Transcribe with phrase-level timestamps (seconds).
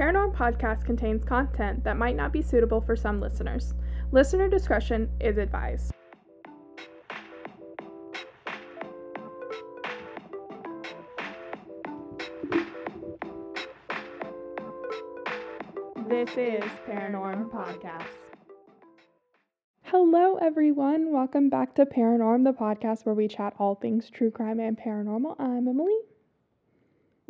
[0.00, 3.74] Paranorm podcast contains content that might not be suitable for some listeners.
[4.12, 5.92] Listener discretion is advised.
[16.08, 18.06] This is Paranorm Podcast.
[19.82, 21.12] Hello, everyone.
[21.12, 25.38] Welcome back to Paranorm, the podcast where we chat all things true crime and paranormal.
[25.38, 25.98] I'm Emily.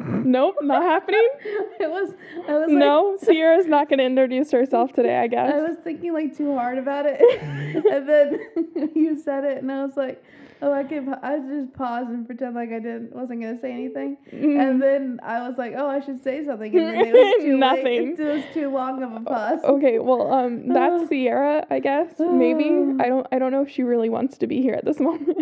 [0.24, 1.26] nope, not happening.
[1.80, 2.12] It was.
[2.48, 5.52] I was No, Sierra's not going to introduce herself today, I guess.
[5.54, 9.84] I was thinking like too hard about it, and then you said it, and I
[9.84, 10.22] was like,
[10.62, 11.14] oh, I can.
[11.22, 14.60] I just pause and pretend like I didn't wasn't gonna say anything, Mm.
[14.60, 17.56] and then I was like, oh, I should say something, and then it was too
[17.56, 17.84] Nothing.
[17.84, 18.20] Late.
[18.20, 19.60] It was too long of a pause.
[19.64, 21.06] Okay, well, um, that's Uh.
[21.08, 22.08] Sierra, I guess.
[22.18, 22.96] Maybe Uh.
[23.04, 23.26] I don't.
[23.32, 25.38] I don't know if she really wants to be here at this moment.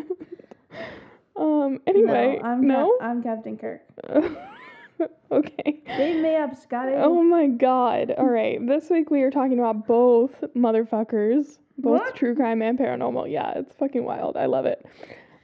[1.39, 1.81] Um.
[1.87, 2.97] Anyway, no, I'm no.
[2.99, 3.83] Cap- I'm Captain Kirk.
[5.33, 5.81] okay.
[5.87, 6.93] Dave Mayap, Scotty.
[6.97, 8.13] Oh my God!
[8.19, 12.17] All right, this week we are talking about both motherfuckers, both What?
[12.17, 13.31] true crime and paranormal.
[13.31, 14.37] Yeah, it's fucking wild.
[14.37, 14.85] I love it.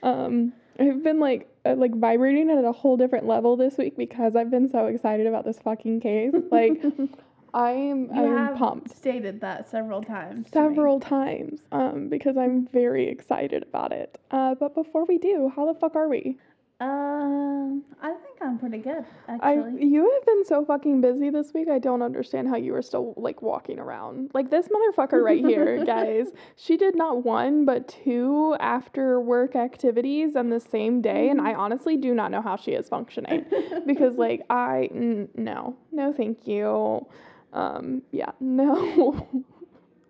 [0.02, 4.36] Um, I've been like uh, like vibrating at a whole different level this week because
[4.36, 6.34] I've been so excited about this fucking case.
[6.50, 6.82] Like,
[7.54, 8.06] I am.
[8.14, 8.94] you I'm have pumped.
[8.96, 10.48] stated that several times.
[10.52, 14.18] several times um, because I'm very excited about it.
[14.30, 16.36] Uh, but before we do, how the fuck are we?
[16.80, 19.86] Um, I think I'm pretty good I actually.
[19.86, 21.68] you have been so fucking busy this week.
[21.68, 24.32] I don't understand how you are still like walking around.
[24.34, 26.26] Like this motherfucker right here, guys.
[26.56, 31.54] She did not one but two after work activities on the same day, and I
[31.54, 33.46] honestly do not know how she is functioning
[33.86, 37.06] because like I n- no no thank you.
[37.54, 39.28] Um, yeah no.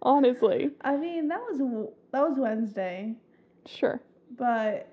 [0.03, 1.59] Honestly, I mean, that was
[2.13, 3.15] that was Wednesday,
[3.67, 4.01] sure.
[4.37, 4.89] but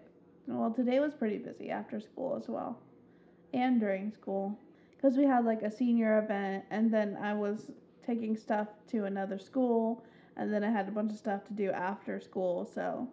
[0.47, 2.79] well, today was pretty busy after school as well,
[3.53, 4.57] and during school,
[4.95, 7.71] because we had like a senior event, and then I was
[8.05, 10.05] taking stuff to another school,
[10.37, 13.09] and then I had a bunch of stuff to do after school, so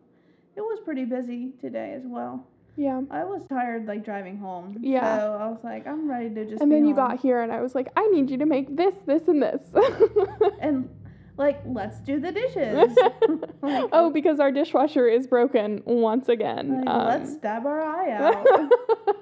[0.57, 2.47] it was pretty busy today as well.
[2.79, 3.01] Yeah.
[3.11, 5.19] I was tired like driving home, Yeah.
[5.19, 6.63] So I was like, I'm ready to just.
[6.63, 7.09] and then you home.
[7.09, 9.63] got here and I was like, I need you to make this, this, and this.
[10.61, 10.89] and
[11.37, 12.97] like, let's do the dishes.
[13.63, 16.79] Like, oh, because our dishwasher is broken once again.
[16.79, 19.17] Like, Um, let's stab our eye out.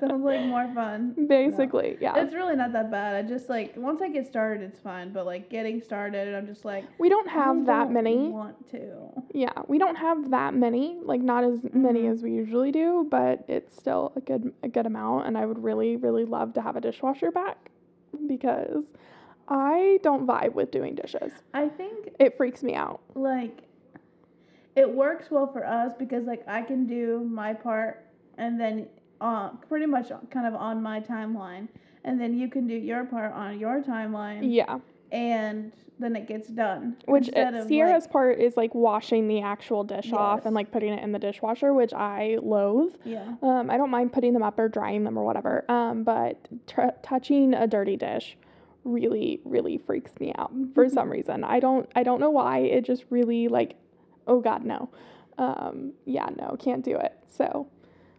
[0.00, 1.14] Sounds like more fun.
[1.28, 2.16] Basically, yeah.
[2.18, 3.14] It's really not that bad.
[3.16, 5.12] I just like once I get started, it's fine.
[5.12, 8.28] But like getting started, I'm just like we don't have that don't many.
[8.28, 9.22] Want to?
[9.32, 10.98] Yeah, we don't have that many.
[11.02, 12.12] Like not as many Mhm.
[12.12, 15.26] as we usually do, but it's still a good a good amount.
[15.26, 17.70] And I would really, really love to have a dishwasher back
[18.26, 18.84] because
[19.48, 21.32] I don't vibe with doing dishes.
[21.54, 23.00] I think It freaks me out.
[23.14, 23.62] like
[24.74, 28.05] it works well for us because like I can do my part
[28.38, 28.86] and then
[29.20, 31.68] uh pretty much kind of on my timeline,
[32.04, 34.78] and then you can do your part on your timeline, Yeah.
[35.12, 36.94] and then it gets done.
[37.06, 40.70] Which instead uh, Sierra's like, part is like washing the actual dish off and like
[40.70, 42.94] putting it in the dishwasher, which I loathe.
[43.02, 43.34] yeah.
[43.40, 45.64] Um, I don't mind putting them up or drying them or whatever.
[45.70, 48.36] Um, but tr- touching a dirty dish
[48.84, 51.44] really, really freaks me out for some reason.
[51.44, 52.58] I don't, I don't know why.
[52.58, 53.76] It just really like,
[54.26, 54.90] oh God, no.
[55.38, 57.14] Um, yeah, no, can't do it.
[57.26, 57.68] So,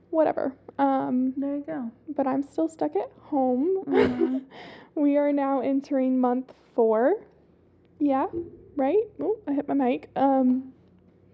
[0.10, 0.54] whatever.
[0.78, 1.92] Um, There you go.
[2.16, 3.84] but I'm still stuck at home.
[3.86, 4.42] Mhm.
[4.96, 7.16] we are now entering month four.
[8.00, 8.28] Yeah,
[8.76, 9.04] right?
[9.20, 10.10] Oh, I hit my mic.
[10.16, 10.74] Um,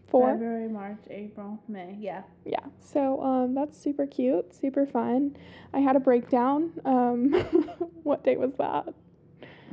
[0.07, 0.31] four.
[0.31, 1.97] February, March, April, May.
[1.99, 2.23] Yeah.
[2.45, 2.65] Yeah.
[2.79, 5.35] So um, that's super cute, super fun.
[5.73, 6.71] I had a breakdown.
[6.85, 7.33] Um,
[8.03, 8.93] what day was that?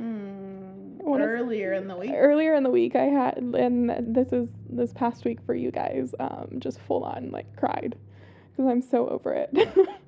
[0.01, 2.11] Mm, is- earlier in the week.
[2.13, 6.13] Earlier in the week, I had, and this is this past week for you guys.
[6.19, 7.95] Um, just full on like cried
[8.55, 9.49] because I'm so over it.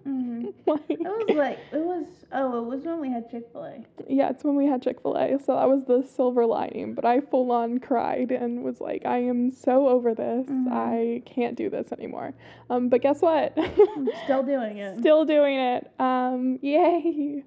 [0.04, 2.06] hmm like, It was like it was.
[2.36, 3.86] Oh, it was when we had Chick Fil A.
[4.08, 6.94] yeah, it's when we had Chick Fil A, so that was the silver lining.
[6.96, 10.48] But I full on cried and was like, I am so over this.
[10.48, 10.72] Mhm.
[10.72, 12.34] I can't do this anymore.
[12.70, 13.54] Um, but guess what?
[13.58, 14.98] I'm still doing it.
[15.00, 15.92] Still doing it.
[16.00, 17.44] Um, yay.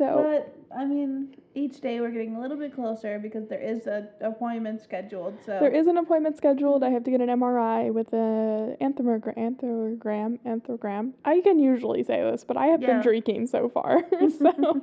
[0.00, 3.86] So But I mean, each day we're getting a little bit closer because there is
[3.86, 5.34] a appointment scheduled.
[5.44, 6.82] So there is an appointment scheduled.
[6.82, 9.36] I have to get an MRI with a anthrogram.
[9.36, 10.38] Anthrogram.
[10.46, 11.12] Anthrogram.
[11.26, 14.00] I can usually say this, but I have been drinking so far.
[14.38, 14.80] so,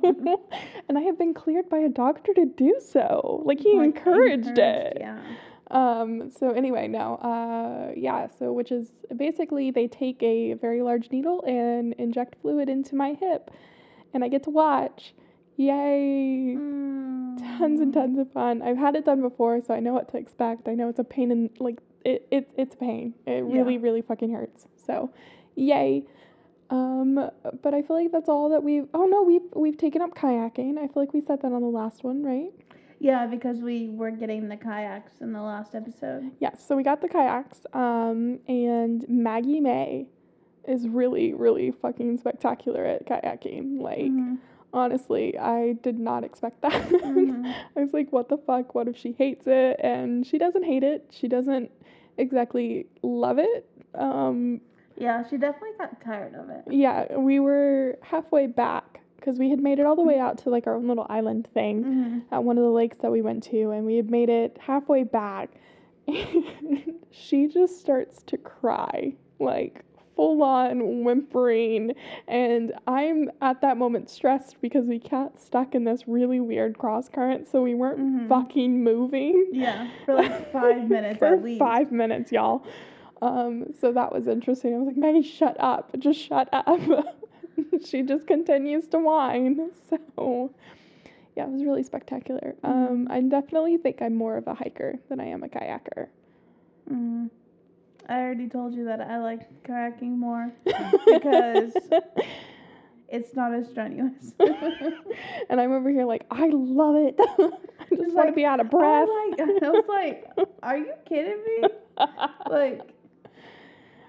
[0.88, 3.42] and I have been cleared by a doctor to do so.
[3.44, 4.98] Like he like, encouraged, it.
[5.00, 5.18] Yeah.
[5.72, 11.10] Um, so anyway, no, uh, yeah, so which is basically they take a very large
[11.10, 13.50] needle and inject fluid into my hip,
[14.14, 15.14] and I get to watch.
[15.56, 16.54] Yay!
[16.54, 17.94] Tons and Mm.
[17.94, 18.62] tons of fun.
[18.62, 20.68] I've had it done before, so I know what to expect.
[20.68, 23.14] I know it's a pain in like it, it it's a pain.
[23.26, 23.80] It really, Yeah.
[23.82, 24.66] really fucking hurts.
[24.76, 25.10] So,
[25.56, 26.04] yay.
[26.70, 27.14] Um,
[27.62, 28.88] but I feel like that's all that we've.
[28.94, 30.78] Oh no, we've we've taken up kayaking.
[30.78, 32.52] I feel like we said that on the last one, right?
[33.00, 36.30] Yeah, because we were getting the kayaks in the last episode.
[36.40, 36.64] Yes.
[36.66, 37.64] So we got the kayaks.
[37.72, 40.08] Um, and Maggie May
[40.68, 43.80] is really really fucking spectacular at kayaking.
[43.80, 44.38] Like Mhm.
[44.72, 46.72] honestly, I did not expect that.
[46.72, 47.54] Mhm.
[47.76, 48.74] I was like, what the fuck?
[48.74, 49.80] What if she hates it?
[49.82, 51.06] And she doesn't hate it.
[51.10, 51.70] She doesn't
[52.18, 53.68] exactly love it.
[53.94, 54.60] Um,
[54.96, 56.64] Yeah, she definitely got tired of it.
[56.70, 60.50] yeah, we were halfway back because we had made it all the way out to
[60.50, 62.18] like our own little island thing Mm-hmm.
[62.34, 65.02] at one of the lakes that we went to, and we had made it halfway
[65.04, 65.50] back.
[66.08, 69.84] And she just starts to cry, like
[70.18, 71.92] full on whimpering.
[72.26, 77.08] And I'm at that moment stressed because we got stuck in this really weird cross
[77.08, 78.28] current, so we weren't Mhm.
[78.28, 79.46] fucking moving.
[79.52, 81.60] Yeah, for like five minutes at least.
[81.60, 82.64] five minutes, y'all.
[83.22, 84.74] Um, so that was interesting.
[84.74, 85.90] I was like, Maggie, shut up.
[86.00, 86.80] Just shut up.
[87.84, 89.70] she just continues to whine.
[89.88, 90.50] So
[91.36, 92.56] yeah, it was really spectacular.
[92.64, 96.08] Um, I definitely think I'm more of a hiker than I am a kayaker.
[96.90, 97.26] Mm-hmm.
[98.08, 101.76] I already told you that I like kayaking more because
[103.08, 104.32] it's not as strenuous.
[105.50, 107.16] and I'm over here like, I love it.
[107.18, 109.08] I just want to like, be out of oh, breath.
[109.10, 111.68] I, like, I was like, are you kidding me?
[112.48, 112.80] Like,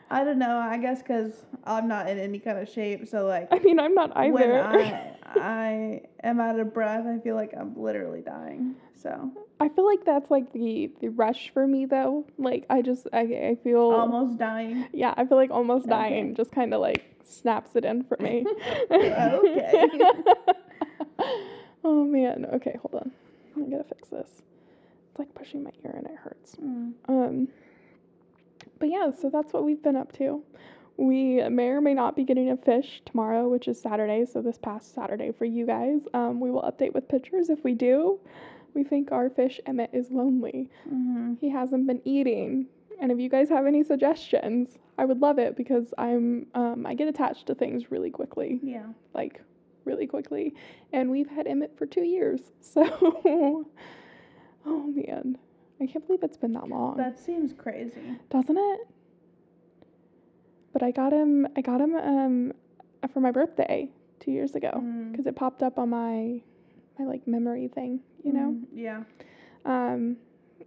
[0.10, 0.57] I don't know.
[0.57, 3.07] I guess because I'm not in any kind of shape.
[3.07, 4.63] So, like, I mean, I'm not when either.
[4.63, 8.76] I, I am out of breath, I feel like I'm literally dying.
[8.96, 12.26] So, I feel like that's like the the rush for me though.
[12.38, 14.88] Like I just I I feel almost dying.
[14.94, 15.92] yeah I feel like almost Okay.
[15.96, 18.46] dying just kind of like snaps it in for me.
[18.92, 19.88] Okay.
[21.84, 22.46] oh man.
[22.54, 23.12] Okay, hold on.
[23.58, 24.42] I gotta fix this.
[25.12, 26.56] It's like pushing my ear and it hurts.
[26.56, 26.94] Mm.
[27.08, 27.48] Um.
[28.80, 30.42] But yeah, so that's what we've been up to.
[31.00, 34.25] We may or may not be getting a fish tomorrow, which is Saturday.
[34.25, 36.01] So this past Saturday for you guys.
[36.13, 38.19] Um, we will update with pictures if we do.
[38.74, 40.69] We think our fish Emmett is lonely.
[40.88, 42.68] hmm He hasn't been eating.
[43.01, 46.94] And if you guys have any suggestions, I would love it because I'm um, I
[46.96, 48.88] get attached to things really quickly, Yeah.
[49.13, 49.42] like
[49.86, 50.54] really quickly.
[50.92, 52.84] And we've had Emmett for two years, so
[54.66, 55.38] oh man,
[55.80, 58.18] I can't believe it's been that long, That seems crazy.
[58.30, 58.80] doesn't it?
[60.74, 61.48] But I got him.
[61.56, 62.54] I got him um,
[63.13, 63.89] for my birthday
[64.19, 65.12] two years ago Mm.
[65.12, 66.42] because it popped up on my
[66.98, 68.50] my like memory thing, you know.
[68.56, 69.04] Mm, Yeah.
[69.66, 70.18] um,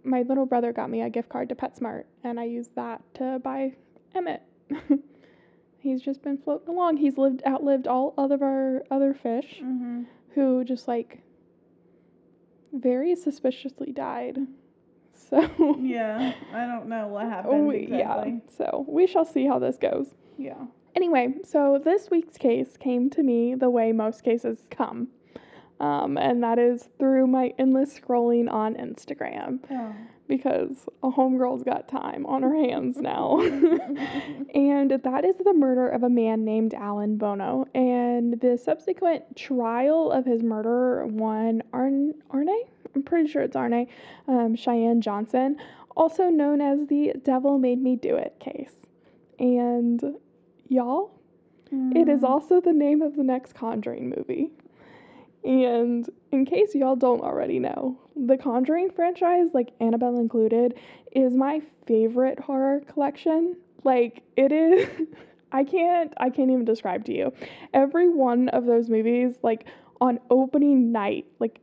[0.03, 3.39] my little brother got me a gift card to PetSmart, and I used that to
[3.43, 3.73] buy
[4.15, 4.41] Emmett.
[5.77, 6.97] He's just been floating along.
[6.97, 10.03] He's lived outlived all of our other fish, Mm-hmm.
[10.33, 11.19] who just like
[12.73, 14.39] very suspiciously died.
[15.33, 16.33] So Yeah.
[16.53, 18.25] I don't know what happened we- yeah.
[18.57, 20.13] So we shall see how this goes.
[20.37, 20.65] Yeah.
[20.95, 25.07] Anyway, so this week's case came to me the way most cases come.
[25.79, 29.59] Um, and that is through my endless scrolling on Instagram.
[29.71, 29.95] Oh.
[30.27, 33.39] because a homegirl's got time on her hands now.
[34.53, 37.65] and that is the murder of a man named Alan Bono.
[37.75, 42.47] And the subsequent trial of his murderer one Arn- Arne?
[43.13, 43.85] Pretty sure it's Arne,
[44.27, 45.57] um, Cheyenne Johnson,
[45.95, 48.73] also known as the Devil Made Me Do It case.
[49.37, 50.01] And
[50.67, 51.11] y'all,
[51.71, 52.27] it is Mm.
[52.27, 54.49] also the name of the next Conjuring movie.
[55.43, 60.73] And in case y'all don't already know, the Conjuring franchise, like Annabelle included,
[61.11, 63.55] is my favorite horror collection.
[63.83, 64.89] Like it is
[65.51, 67.31] I can't I can't even describe to you.
[67.75, 69.65] Every one of those movies like
[70.01, 71.59] on opening night, like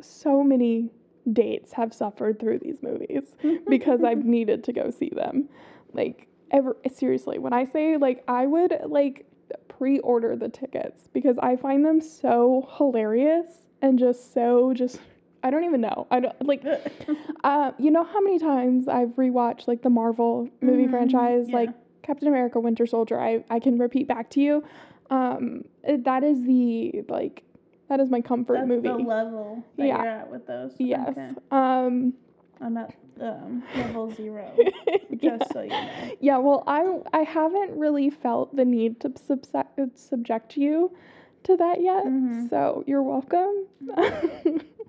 [0.00, 0.90] so many
[1.32, 3.36] dates have suffered through these movies
[3.68, 5.48] because I've needed to go see them.
[5.92, 9.26] Like ever seriously, when I say like I would like
[9.68, 14.98] pre-order the tickets because I find them so hilarious and just so just
[15.42, 16.06] I don't even know.
[16.10, 16.64] I don't like
[17.44, 21.56] uh you know how many times I've rewatched like the Marvel movie Mhm, franchise yeah.
[21.56, 21.70] like
[22.02, 23.20] Captain America Winter Soldier.
[23.20, 24.64] I I can repeat back to you.
[25.10, 27.43] Um that is the like
[27.88, 28.88] that is my comfort That's movie.
[28.88, 30.02] the level that Yeah.
[30.02, 30.72] you're at with those.
[30.78, 31.08] yes.
[31.10, 31.30] Okay.
[31.50, 32.14] Um
[32.60, 34.50] I'm at um, level zero.
[34.58, 34.96] yeah.
[35.38, 36.10] Just so you know.
[36.20, 40.96] Yeah, well, I I haven't really felt the need to subject subject you
[41.44, 42.04] to that yet.
[42.06, 42.48] Mhm.
[42.50, 43.66] So you're welcome.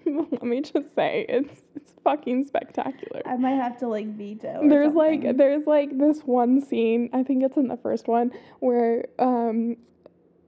[0.05, 3.21] Let me just say it's it's fucking spectacular.
[3.25, 4.61] I might have to like veto.
[4.69, 9.05] There's like there's like this one scene, I think it's in the first one, where
[9.19, 9.77] um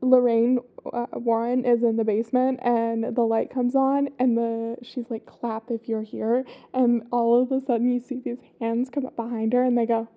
[0.02, 0.60] Lorraine
[0.94, 5.26] uh, Warren is in the basement and the light comes on and the she's like
[5.26, 9.16] clap if you're here and all of a sudden you see these hands come up
[9.16, 10.08] behind her and they go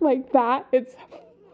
[0.00, 0.66] like that.
[0.72, 0.94] It's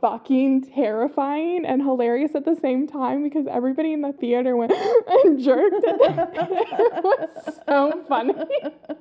[0.00, 4.72] fucking terrifying and hilarious at the same time because everybody in the theater went
[5.06, 5.76] and jerked.
[5.82, 8.34] it was so funny.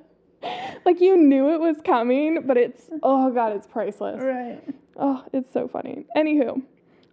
[0.86, 4.20] like you knew it was coming, but it's oh god, it's priceless.
[4.22, 4.62] Right.
[4.96, 6.06] Oh, it's so funny.
[6.16, 6.62] Anywho,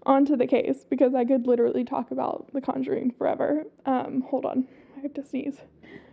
[0.06, 3.64] on to the case because I could literally talk about The Conjuring forever.
[3.86, 4.68] Um, hold on,
[4.98, 5.58] I have to sneeze.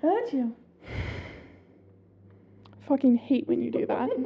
[0.03, 0.55] How'd you?
[2.87, 4.09] Fucking hate when you do that.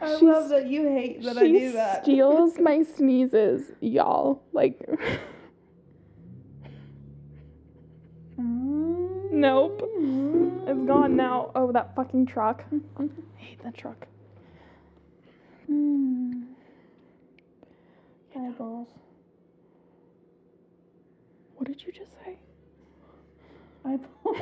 [0.00, 2.02] I She's- love that you hate that I she do that.
[2.02, 4.42] steals my sneezes, y'all.
[4.52, 4.80] Like,
[8.36, 9.80] nope,
[10.66, 11.50] it's gone now.
[11.54, 12.64] Oh, that fucking truck.
[12.98, 14.06] I hate that truck.
[15.70, 16.43] Mm.
[18.36, 18.88] Eyeballs.
[21.56, 22.36] What did you just say?
[23.84, 24.08] Eyeballs.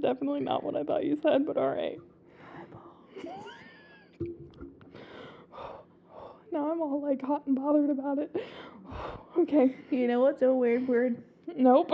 [0.00, 1.98] Definitely not what I thought you said, but all right.
[2.54, 2.84] Eyeballs.
[6.52, 8.36] now I'm all like hot and bothered about it.
[9.38, 9.74] okay.
[9.90, 11.20] You know what's a weird word?
[11.56, 11.90] Nope.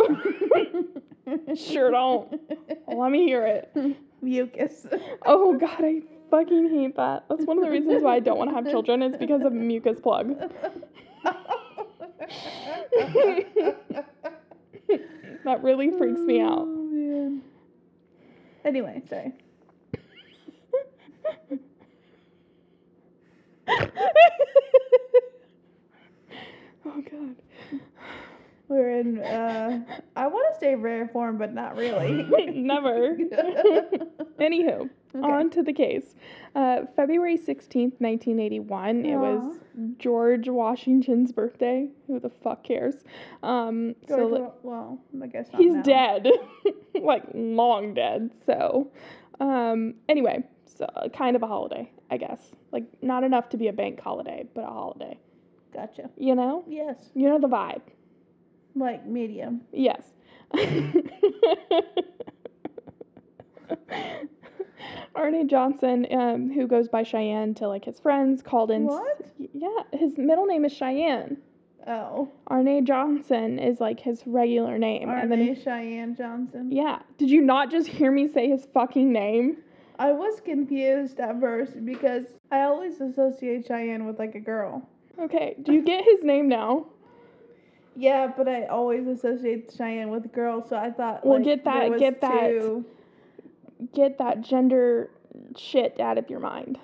[1.56, 2.38] sure don't.
[2.86, 3.96] Let me hear it.
[4.22, 4.86] Mucus.
[5.26, 7.24] Oh god, I fucking hate that.
[7.28, 9.02] That's one of the reasons why I don't want to have children.
[9.02, 10.34] It's because of mucus plug.
[15.44, 16.60] That really freaks me out.
[16.60, 17.42] Oh, man.
[18.64, 19.32] Anyway, sorry.
[26.86, 27.36] oh god.
[28.72, 29.18] We're in.
[29.18, 29.80] Uh,
[30.16, 32.22] I want to say rare form, but not really.
[32.54, 33.16] Never.
[34.40, 34.88] Anywho,
[35.22, 36.14] on to the case.
[36.54, 39.04] Uh, February 16th, 1981.
[39.04, 39.58] It was
[39.98, 41.88] George Washington's birthday.
[42.06, 43.04] Who the fuck cares?
[43.42, 45.82] Um, so George, Wa- well, I guess not he's now.
[45.82, 46.28] dead.
[46.94, 48.30] like, long dead.
[48.46, 48.90] So,
[49.38, 52.40] um, anyway, so kind of a holiday, I guess.
[52.70, 55.18] Like, not enough to be a bank holiday, but a holiday.
[55.74, 56.08] Gotcha.
[56.16, 56.64] You know?
[56.66, 57.82] Yes, You know the vibe.
[58.74, 59.62] Like medium.
[59.72, 60.02] Yes.
[65.14, 68.84] Arne Johnson, um, who goes by Cheyenne to like his friends, called in.
[68.86, 69.26] What?
[69.38, 71.36] Yeah, his middle name is Cheyenne.
[71.86, 76.70] Oh, Arne Johnson is like his regular name, and then Arne Cheyenne Johnson.
[76.70, 77.00] yeah.
[77.18, 79.58] Did you not just hear me say his fucking name?
[79.98, 84.88] I was confused at first because I always associate Cheyenne with like a girl.
[85.20, 85.56] Okay.
[85.62, 86.86] Do you get his name now?
[87.94, 91.24] Yeah, but I always associate Cheyenne with girls, so I thought.
[91.26, 92.48] Well, like, get that- get that.
[92.50, 92.84] two-
[93.92, 95.10] Get that gender
[95.56, 96.78] shit out of your mind.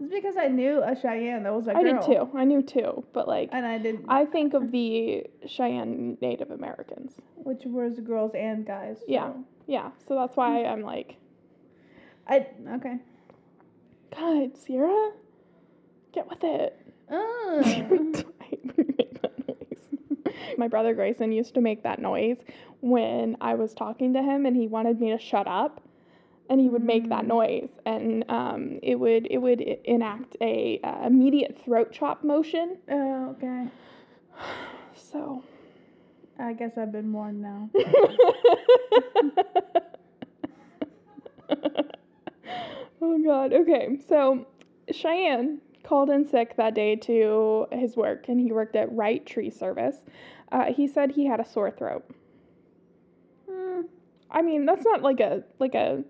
[0.00, 1.78] It's because I knew a Cheyenne that was a girl.
[1.78, 2.28] I did too.
[2.34, 3.48] I knew too, but like.
[3.52, 7.12] And I did, I think of the Cheyenne Native Americans.
[7.36, 8.98] which was girls and guys.
[9.06, 9.28] Yeah.
[9.32, 11.16] so- Yeah, so that's why I'm like,
[12.26, 12.98] I okay.
[14.16, 15.12] God, Sierra,
[16.12, 16.76] get with it.
[17.08, 20.18] Uh, I hate when you make that noise.
[20.58, 22.38] My brother Grayson used to make that noise
[22.80, 25.82] when I was talking to him and he wanted me to shut up.
[26.48, 27.28] And he would make that Mm.
[27.28, 32.76] noise, and um, it would it would enact a uh, immediate throat chop motion.
[32.88, 33.66] oh, okay.
[34.94, 35.42] So
[36.38, 37.68] I guess I've been warned now.
[43.02, 43.52] oh god.
[43.52, 43.98] Okay.
[44.08, 44.46] So
[44.92, 49.50] Cheyenne called in sick that day to his work and he worked at Wright Tree
[49.50, 49.96] Service.
[50.50, 52.04] Uh, he said he had a sore throat.
[53.48, 53.82] Hmm.
[54.30, 56.02] I mean, that's not like a like a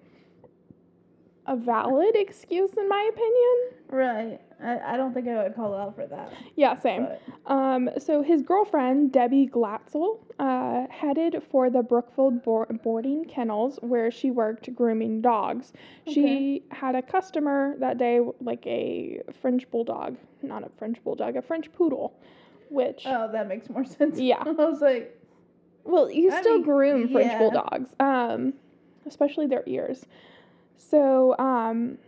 [1.47, 3.57] a valid excuse in my opinion.
[3.89, 4.41] Right.
[4.63, 6.33] I, I don't think I would call out for that.
[6.55, 7.07] Yeah, same.
[7.07, 7.21] But
[7.53, 14.11] Um, so his girlfriend Debbie Glatzel uh, headed for the Brookfield boar- boarding kennels where
[14.11, 15.73] she worked grooming dogs.
[16.07, 21.43] She had a customer that day, like a French bulldog, not a French bulldog, a
[21.43, 22.15] French poodle,
[22.71, 24.19] which oh, that makes more sense.
[24.19, 24.43] Yeah.
[24.47, 25.21] I was like,
[25.85, 27.39] well, you I still mean, groom French yeah.
[27.39, 28.55] bulldogs, um,
[29.07, 30.07] especially their ears.
[30.79, 31.99] So um,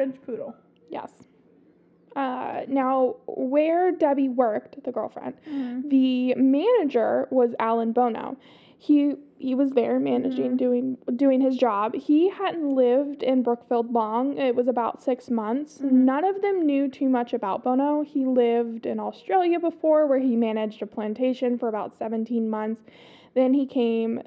[0.00, 0.54] French poodle.
[0.88, 1.12] yes.
[2.16, 5.88] Uh, now, where Debbie worked, the girlfriend, Mm-hmm.
[5.88, 8.36] the manager was Alan Bono.
[8.78, 10.56] He he was there managing Mhm.
[10.56, 11.94] doing doing his job.
[11.94, 14.36] He hadn't lived in Brookfield long.
[14.38, 15.80] It was about 6 months.
[15.80, 15.92] Mhm.
[15.92, 18.00] None of them knew too much about Bono.
[18.02, 22.82] He lived in Australia before where he managed a plantation for about 17 months.
[23.34, 24.20] Then he came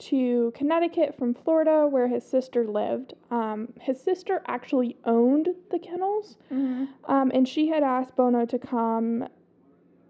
[0.00, 3.14] to Connecticut from Florida where his sister lived.
[3.30, 6.36] Um, his sister actually owned the kennels.
[6.52, 6.86] Mm-hmm.
[7.10, 9.28] Um, and she had asked Bono to come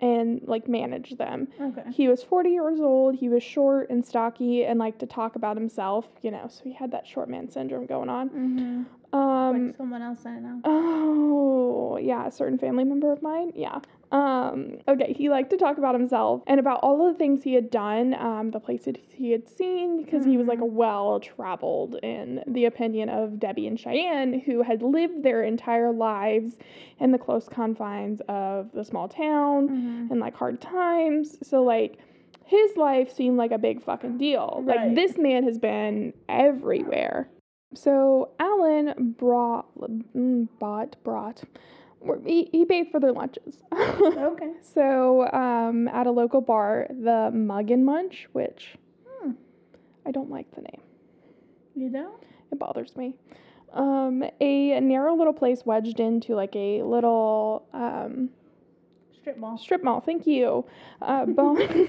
[0.00, 1.48] and like manage them.
[1.60, 1.82] Okay.
[1.92, 3.16] He was 40 years old.
[3.16, 6.72] He was short and stocky and liked to talk about himself, you know, so he
[6.72, 8.30] had that short man syndrome going on.
[8.30, 9.16] Mm-hmm.
[9.18, 10.60] Um, like someone else I know.
[10.64, 13.52] Oh, yeah, a certain family member of mine.
[13.54, 13.80] Yeah.
[14.12, 17.54] Um, okay, he liked to talk about himself and about all of the things he
[17.54, 21.94] had done, um, the places he had seen, because he was like a well traveled
[22.02, 26.56] in the opinion of Debbie and Cheyenne, who had lived their entire lives
[26.98, 30.06] in the close confines of the small town Mm-hmm.
[30.10, 31.38] and like hard times.
[31.46, 31.98] So, like,
[32.46, 34.64] his life seemed like a big fucking deal.
[34.66, 34.94] Like, Right.
[34.96, 37.28] this man has been everywhere.
[37.74, 41.44] So Alan brought, mm, bought, brought,
[42.26, 43.62] he, he paid for their lunches.
[43.72, 44.52] Okay.
[44.62, 48.76] so um, at a local bar, the Mug and Munch, which
[49.20, 49.32] Hmm.
[50.06, 50.80] I don't like the name.
[51.74, 52.22] You don't?
[52.50, 53.14] It bothers me.
[53.72, 58.30] Um, a narrow little place wedged into like a little um,
[59.30, 59.58] Strip mall.
[59.58, 60.00] strip mall.
[60.00, 60.64] Thank you.
[61.02, 61.56] Uh, bon-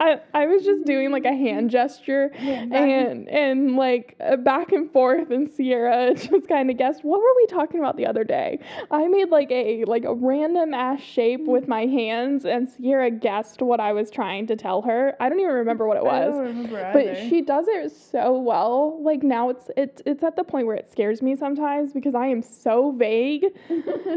[0.00, 4.70] I I was just doing like a hand gesture Yeah, and and like uh, back
[4.72, 8.22] and forth and Sierra just kind of guessed what were we talking about the other
[8.24, 13.10] day I made like a like a random ass shape with my hands and Sierra
[13.10, 16.26] guessed what I was trying to tell her I don't even remember what it I
[16.26, 17.28] was don't remember but either.
[17.28, 20.88] she does it so well like now it's it's it's at the point where it
[20.90, 23.46] scares me sometimes because I am so vague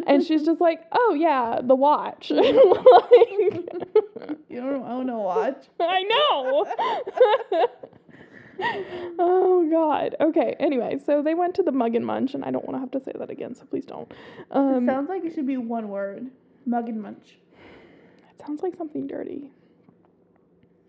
[0.06, 2.32] and she's just like oh yeah the watch
[2.70, 5.66] like you don't own a watch.
[5.80, 6.66] I know.
[9.20, 10.16] oh God.
[10.22, 10.56] Okay.
[10.60, 12.92] Anyway, so they went to the Mug and Munch, and I don't want to have
[12.92, 14.10] to say that again, so please don't.
[14.12, 16.28] it Um, sounds like it should be one word.
[16.66, 17.38] Mug and munch.
[18.32, 19.52] it sounds like something dirty.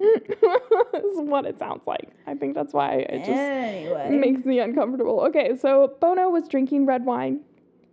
[0.00, 2.11] is what it sounds like.
[2.26, 4.11] I think that's why it just anyway.
[4.11, 5.21] makes me uncomfortable.
[5.23, 7.40] Okay, so Bono was drinking red wine.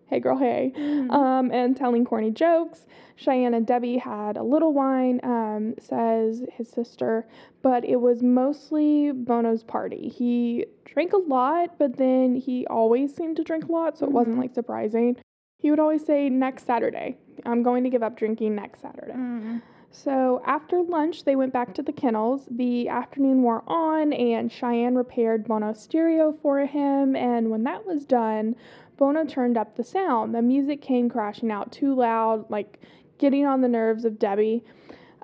[0.08, 0.72] Hey girl, hey.
[0.76, 1.12] Mhm.
[1.12, 2.86] um, and telling corny jokes.
[3.16, 7.26] Cheyenne and Debbie had a little wine, um, says his sister,
[7.62, 10.10] but it was mostly Bono's party.
[10.10, 14.12] He drank a lot, but then he always seemed to drink a lot, so it
[14.12, 14.42] wasn't Mhm.
[14.42, 15.16] like surprising.
[15.60, 17.18] He would always say, Next Saturday.
[17.46, 19.14] I'm going to give up drinking next Saturday.
[19.14, 19.62] Mm.
[19.90, 22.48] So after lunch, they went back to the kennels.
[22.50, 27.16] The afternoon wore on, and Cheyenne repaired Bono's stereo for him.
[27.16, 28.56] And when that was done,
[28.98, 30.34] Bono turned up the sound.
[30.34, 32.80] The music came crashing out too loud, like
[33.18, 34.64] getting on the nerves of Debbie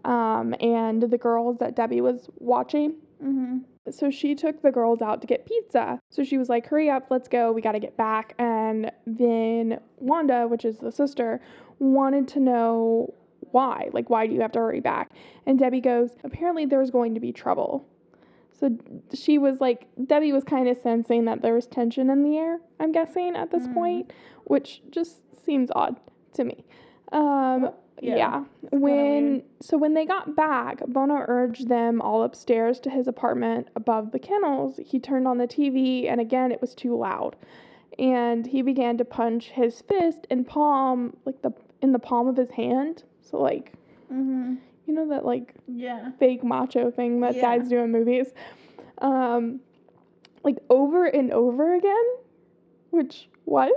[0.05, 2.95] um, and the girls that Debbie was watching.
[3.23, 3.59] Mm-hmm.
[3.91, 5.99] So she took the girls out to get pizza.
[6.11, 8.33] So she was like, hurry up, let's go, we gotta get back.
[8.37, 11.41] And then Wanda, which is the sister,
[11.79, 13.13] wanted to know
[13.51, 13.89] why.
[13.93, 15.11] Like, why do you have to hurry back?
[15.45, 17.87] And Debbie goes, apparently there's going to be trouble.
[18.59, 18.77] So
[19.13, 22.59] she was like, Debbie was kind of sensing that there was tension in the air,
[22.79, 23.73] I'm guessing, at this Mm.
[23.73, 24.13] point,
[24.45, 25.95] which just seems odd
[26.33, 26.65] to me.
[27.11, 27.69] Um,
[28.01, 28.43] Yeah, yeah.
[28.71, 34.11] When so when they got back, Bono urged them all upstairs to his apartment above
[34.11, 34.79] the kennels.
[34.85, 37.35] He turned on the TV and again it was too loud.
[37.97, 42.37] And he began to punch his fist and palm like the in the palm of
[42.37, 43.03] his hand.
[43.21, 43.73] So like
[44.11, 44.55] Mm-hmm.
[44.89, 46.11] You know that like Yeah.
[46.19, 47.41] fake macho thing that Yeah.
[47.57, 48.33] guys do in movies.
[48.97, 49.59] Um
[50.43, 52.05] like over and over again.
[52.89, 53.71] Which what?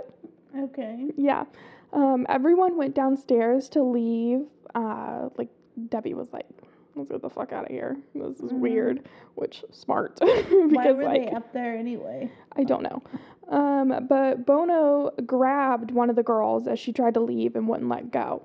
[0.59, 1.11] Okay.
[1.17, 1.45] Yeah.
[1.93, 4.47] Um, everyone went downstairs to leave.
[4.75, 5.51] Uh, like
[5.91, 6.47] Debbie was like,
[6.95, 7.99] "Let's get the fuck out of here.
[8.15, 8.61] This is Mhm.
[8.61, 12.31] weird." Which smart Why because were like they up there anyway?
[12.57, 13.03] I don't know.
[13.49, 17.89] Um, but Bono grabbed one of the girls as she tried to leave and wouldn't
[17.91, 18.45] let go.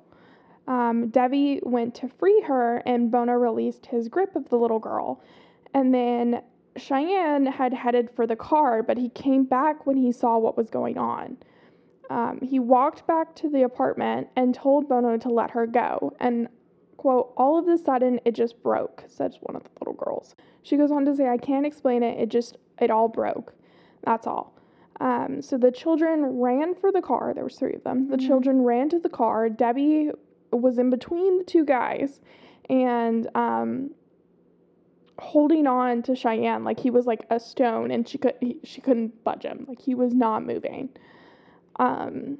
[0.67, 5.21] Um, Debbie went to free her, and Bono released his grip of the little girl.
[5.73, 6.41] And then
[6.75, 10.69] Cheyenne had headed for the car, but he came back when he saw what was
[10.69, 11.37] going on.
[12.09, 16.13] Um, he walked back to the apartment and told Bono to let her go.
[16.19, 16.47] And,
[16.97, 20.35] quote, all of a sudden it just broke, says one of the little girls.
[20.63, 23.53] She goes on to say, I can't explain it, it just, it all broke.
[24.03, 24.53] That's all.
[24.99, 27.33] Um, so the children ran for the car.
[27.33, 28.07] There was three of them.
[28.07, 28.27] The Mhm.
[28.27, 29.49] children ran to the car.
[29.49, 30.11] Debbie
[30.51, 32.21] was in between the two guys,
[32.69, 33.91] and um,
[35.19, 38.81] holding on to Cheyenne like he was like a stone, and she could he, she
[38.81, 39.65] couldn't budge him.
[39.67, 40.89] Like he was not moving.
[41.77, 42.39] Um,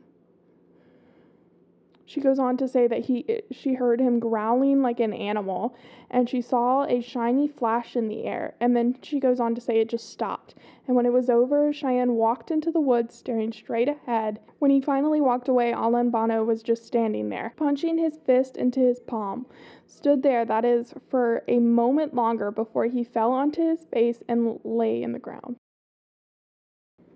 [2.07, 5.75] she goes on to say that he she heard him growling like an animal
[6.09, 9.59] and she saw a shiny flash in the air and then she goes on to
[9.59, 10.55] say it just stopped.
[10.87, 14.39] And when it was over, Cheyenne walked into the woods staring straight ahead.
[14.59, 18.79] When he finally walked away, Alan Bono was just standing there, punching his fist into
[18.79, 19.45] his palm.
[19.85, 24.61] Stood there, that is, for a moment longer before he fell onto his face and
[24.63, 25.57] lay in the ground.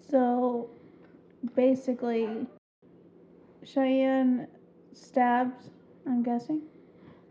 [0.10, 0.70] So
[1.56, 2.46] basically,
[3.64, 4.48] Cheyenne
[4.94, 5.70] stabbed,
[6.06, 6.62] I'm guessing,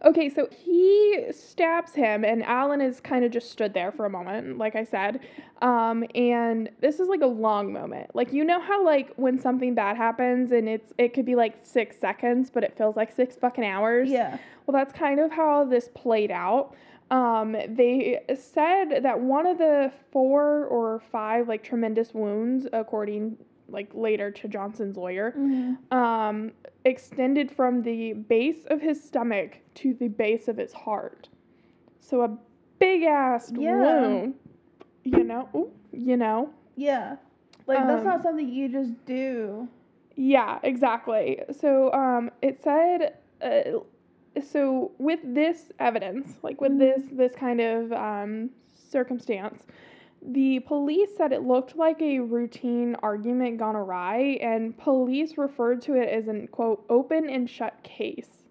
[0.03, 4.11] Okay, so he stabs him, and Alan is kind of just stood there for a
[4.11, 5.21] moment, like I said.
[5.61, 8.15] Um, and this is like a long moment.
[8.15, 11.59] Like you know how like when something bad happens and it's it could be like
[11.65, 14.09] six seconds, but it feels like six fucking hours.
[14.09, 14.39] Yeah.
[14.67, 16.75] Well, that's kind of how this played out.
[17.11, 23.37] Um, they said that one of the four or five like tremendous wounds, according
[23.71, 25.97] like later to Johnson's lawyer, Mm-hmm.
[25.97, 26.53] um,
[26.85, 31.29] extended from the base of his stomach to the base of his heart.
[32.01, 32.37] So a
[32.79, 33.77] big ass Yeah.
[33.77, 34.35] wound,
[35.05, 36.51] you know, ooh, you know.
[36.77, 37.17] Yeah.
[37.67, 39.69] Like that's Um, not something you just do.
[40.17, 41.41] Yeah, exactly.
[41.53, 43.81] So um, it said, uh,
[44.43, 46.79] so with this evidence, like with Mhm.
[46.79, 49.67] this this kind of um, circumstance,
[50.23, 55.95] the police said it looked like a routine argument gone awry, and police referred to
[55.95, 58.45] it as an quote open and shut case.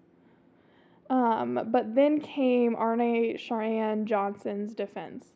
[1.08, 5.26] Um, but then came Arne Cheyenne Johnson's defense,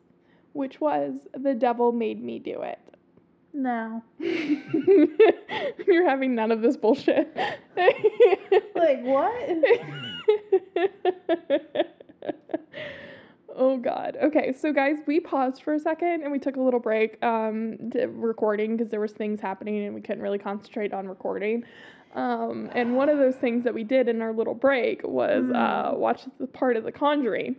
[0.53, 2.79] which was the devil made me do it.
[3.53, 4.03] No.
[4.19, 7.35] You're having none of this bullshit.
[8.75, 9.49] Like what?
[13.55, 14.17] oh god.
[14.21, 17.77] Okay, so guys, we paused for a second and we took a little break um
[18.09, 21.63] recording because there was things happening and we couldn't really concentrate on recording.
[22.13, 25.91] Um, and one of those things that we did in our little break was uh,
[25.95, 27.57] watch the part of The Conjuring.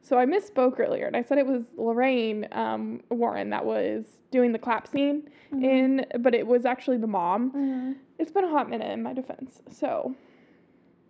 [0.00, 4.52] So I misspoke earlier, and I said it was Lorraine um, Warren that was doing
[4.52, 7.50] the clap scene in, but it was actually the mom.
[7.50, 7.96] Mhm.
[8.20, 10.14] It's been a hot minute in my defense, so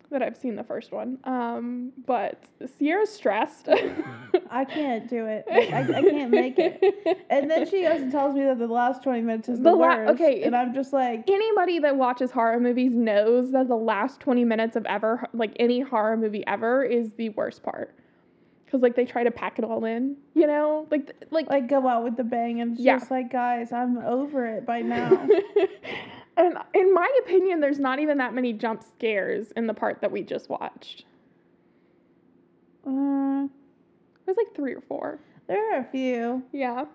[0.09, 1.17] that I've seen the first one.
[1.25, 2.41] Um, but
[2.77, 3.67] Sierra's stressed.
[4.49, 5.45] I can't do it.
[5.49, 7.25] Like, I, I can't make it.
[7.29, 9.75] And then she goes and tells me that the last 20 minutes is the, The
[9.75, 10.11] la- worst.
[10.13, 14.45] okay, And I'm just like, Anybody that watches horror movies knows that the last 20
[14.45, 17.93] minutes of ever, like any horror movie ever, is the worst part.
[18.65, 20.87] Because, like, they try to pack it all in, you know?
[20.91, 22.97] Like, like, like go out with the bang and Yeah.
[22.97, 25.27] just like, guys, I'm over it by now.
[26.37, 30.11] and in my opinion, there's not even that many jump scares in the part that
[30.11, 31.05] we just watched.
[32.85, 35.19] uh, It was like three or four.
[35.47, 36.85] there are a few Yeah.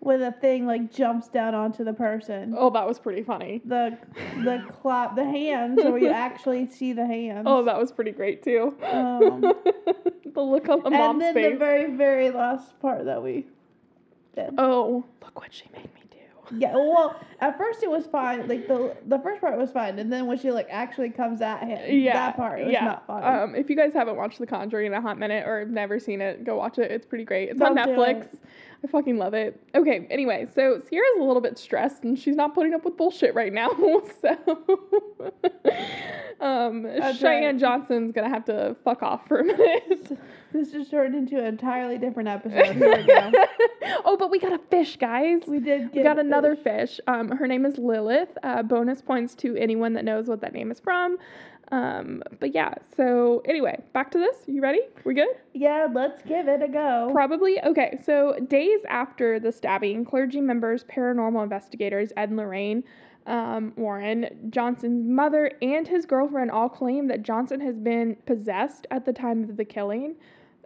[0.00, 2.54] with a thing like jumps down onto the person.
[2.56, 3.60] Oh, that was pretty funny.
[3.64, 3.98] The
[4.44, 7.44] the clap, the hands, where you actually see the hands.
[7.46, 8.74] Oh, that was pretty great too.
[8.90, 9.40] Um,
[10.24, 11.52] the look on the and mom's then face.
[11.52, 13.46] the very very last part that we
[14.34, 14.54] did.
[14.58, 16.09] oh, look what she made me do.
[16.56, 18.48] Yeah, well, at first it was fine.
[18.48, 21.60] Like the the first part was fine, and then when she like actually comes at
[21.60, 22.84] him, Yeah, that part was yeah.
[22.84, 23.22] not fun.
[23.24, 25.98] Um, if you guys haven't watched The Conjuring in a hot minute or have never
[25.98, 26.90] seen it, go watch it.
[26.90, 27.50] It's pretty great.
[27.50, 28.22] It's on Don't do Netflix.
[28.34, 28.38] it.
[28.82, 29.60] I fucking love it.
[29.74, 33.34] Okay, anyway, so Sierra's a little bit stressed and she's not putting up with bullshit
[33.34, 33.68] right now.
[34.22, 34.36] so,
[36.40, 37.58] um, That's Cheyenne right.
[37.58, 40.18] Johnson's gonna have to fuck off for a minute.
[40.52, 42.74] this just turned into an entirely different episode.
[42.76, 43.32] Here we go.
[44.06, 45.42] oh, but we got a fish, guys.
[45.46, 45.92] We did.
[45.92, 46.96] Get We got another fish.
[46.96, 47.00] fish.
[47.06, 48.30] Um, her name is Lilith.
[48.42, 51.18] Uh, bonus points to anyone that knows what that name is from.
[51.72, 54.36] Um, but yeah, so anyway, back to this.
[54.46, 54.80] You ready?
[55.04, 55.28] We good?
[55.54, 57.10] Yeah, let's give it a go.
[57.12, 57.62] Probably.
[57.62, 62.82] Okay, so days after the stabbing, clergy members, paranormal investigators, Ed and Lorraine
[63.26, 69.04] um, Warren, Johnson's mother, and his girlfriend all claim that Johnson has been possessed at
[69.04, 70.16] the time of the killing.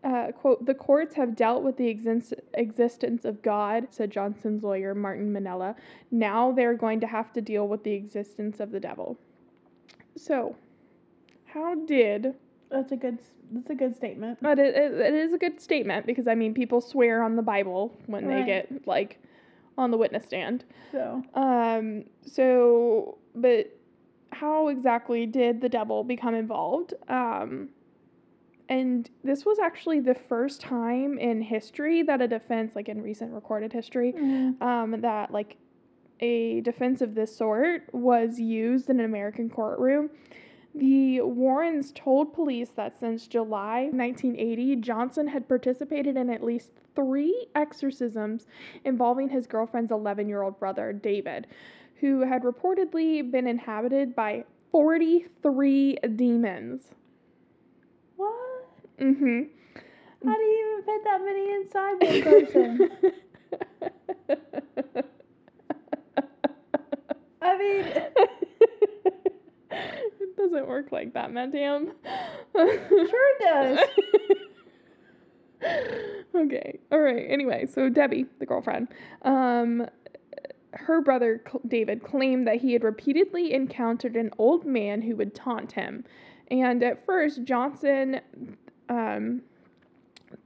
[0.03, 4.95] Uh, quote, the courts have dealt with the exist- existence of God, said Johnson's lawyer,
[4.95, 5.75] Martin Manella.
[6.11, 9.19] Now they're going to have to deal with the existence of the devil.
[10.17, 10.57] So,
[11.55, 12.35] how did
[12.71, 13.19] That's a good.
[13.53, 14.39] That's a good statement.
[14.43, 17.43] but it, it, it is a good statement because I mean people swear on the
[17.43, 19.19] Bible when they get like
[19.79, 20.65] on the witness stand.
[20.91, 23.77] So Um so but
[24.33, 26.95] how exactly did the devil become involved?
[27.09, 27.69] Um
[28.69, 33.33] and this was actually the first time in history that a defense like in recent
[33.33, 34.15] recorded history
[34.61, 35.59] um that like
[36.21, 40.09] a defense of this sort was used in an American courtroom.
[40.75, 47.47] The Warrens told police that since July 1980, Johnson had participated in at least three
[47.55, 48.47] exorcisms
[48.85, 51.47] involving his girlfriend's 11 year old brother, David,
[52.01, 56.89] who had reportedly been inhabited by 43 demons.
[58.17, 58.33] what?
[58.99, 59.43] Mm hmm.
[60.27, 62.91] How do you even fit that many inside one person?
[67.43, 67.85] I mean,
[70.37, 71.93] doesn't work like that, madam.
[72.55, 73.79] sure does.
[76.35, 76.79] okay.
[76.93, 77.27] All right.
[77.29, 78.89] Anyway, so Debbie, the girlfriend,
[79.23, 79.87] um,
[80.73, 85.35] her brother Cl- David claimed that he had repeatedly encountered an old man who would
[85.35, 86.05] taunt him.
[86.51, 88.21] And at first, Johnson
[88.89, 89.43] um,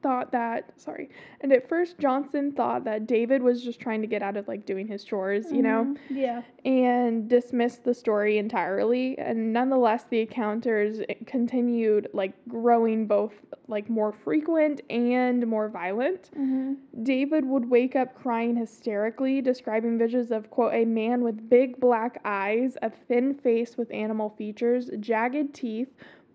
[0.02, 1.08] thought that sorry
[1.40, 4.64] and at first johnson thought that david was just trying to get out of like
[4.64, 5.96] doing his chores you know Mhm.
[6.10, 6.42] Yeah.
[6.64, 13.32] and dismissed the story entirely and nonetheless the encounters continued like growing both
[13.66, 16.74] like more frequent and more violent Mm-hmm.
[17.02, 22.20] david would wake up crying hysterically describing visions of quote a man with big black
[22.24, 25.88] eyes a thin face with animal features jagged teeth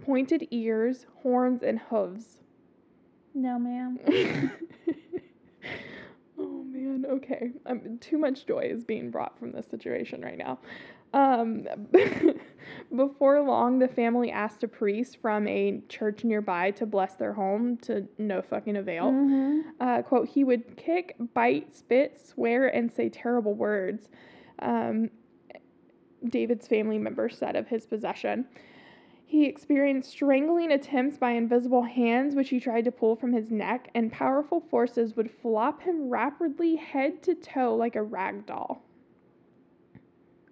[0.06, 2.39] pointed ears horns and hooves
[3.34, 4.00] No, ma'am.
[6.38, 7.52] oh man, okay.
[7.65, 10.60] Um, too much joy is being brought from this situation right now.
[11.13, 11.67] Um,
[12.96, 17.78] before long, the family asked a priest from a church nearby to bless their home
[17.78, 19.12] to no fucking avail.
[19.12, 19.62] Mm-hmm.
[19.80, 24.10] Uh, quote, he would kick, bite, spit, swear, and say terrible words.
[24.60, 25.12] Um,
[26.28, 28.46] David's family members said of his possession.
[29.34, 33.89] He experienced strangling attempts by invisible hands, which he tried to pull from his neck,
[33.96, 38.84] and powerful forces would flop him rapidly head to toe like a rag doll.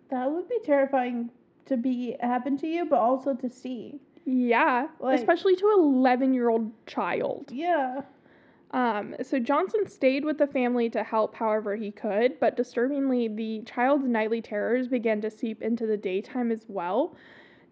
[0.09, 1.29] That would be terrifying
[1.67, 3.99] to be happen to you, but also to see.
[4.25, 7.51] Yeah, Like- especially to an 11 year old child.
[7.51, 8.01] Yeah.
[8.71, 13.61] Um, so Johnson stayed with the family to help however he could, but disturbingly, the
[13.61, 17.15] child's nightly terrors began to seep into the daytime as well.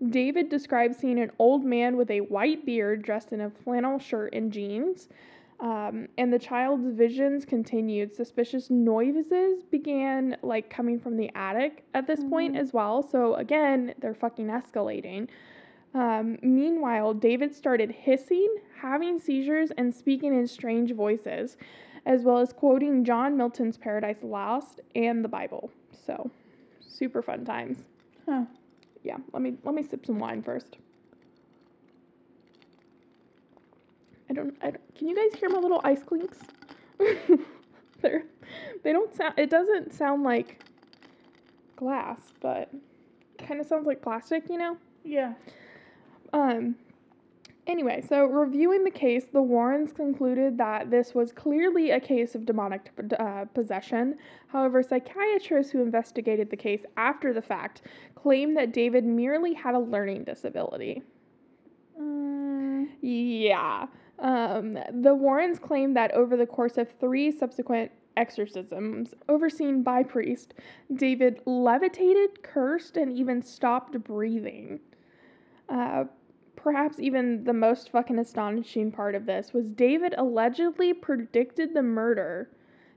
[0.08, 4.34] David describes seeing an old man with a white beard dressed in a flannel shirt
[4.34, 5.10] and jeans.
[5.60, 8.16] Um, and the child's visions continued.
[8.16, 12.60] Suspicious noises began like coming from the attic at this point Mhm.
[12.60, 13.02] as well.
[13.02, 15.28] So again, they're fucking escalating.
[15.94, 21.58] Um, meanwhile, David started hissing, having seizures, and speaking in strange voices,
[22.06, 25.72] as well as quoting John Milton's Paradise Lost and the Bible.
[25.92, 26.32] So,
[26.80, 27.84] super fun times.
[28.26, 28.46] Huh.
[29.04, 30.78] Yeah, let me let me sip some wine first.
[34.30, 36.38] I don't, I don't can you guys hear my little ice clinks?
[38.02, 38.24] They're
[38.84, 40.64] they don't sound it doesn't sound like
[41.76, 42.70] glass, but
[43.38, 44.78] kind of sounds like plastic, you know?
[45.04, 45.34] Yeah.
[46.34, 46.76] Um.
[47.70, 52.44] Anyway, so reviewing the case, the Warrens concluded that this was clearly a case of
[52.44, 54.18] demonic uh, possession.
[54.48, 57.84] However, psychiatrists who investigated the case after the fact
[58.16, 61.04] claimed that David merely had a learning disability.
[62.02, 63.86] Mm, Yeah.
[64.18, 70.56] Um, the Warrens claimed that over the course of three subsequent exorcisms overseen by priest,
[70.92, 74.80] David levitated, cursed, and even stopped breathing.
[75.70, 76.06] Uh,
[76.64, 82.50] perhaps even the most fucking astonishing part of this was David allegedly predicted the murder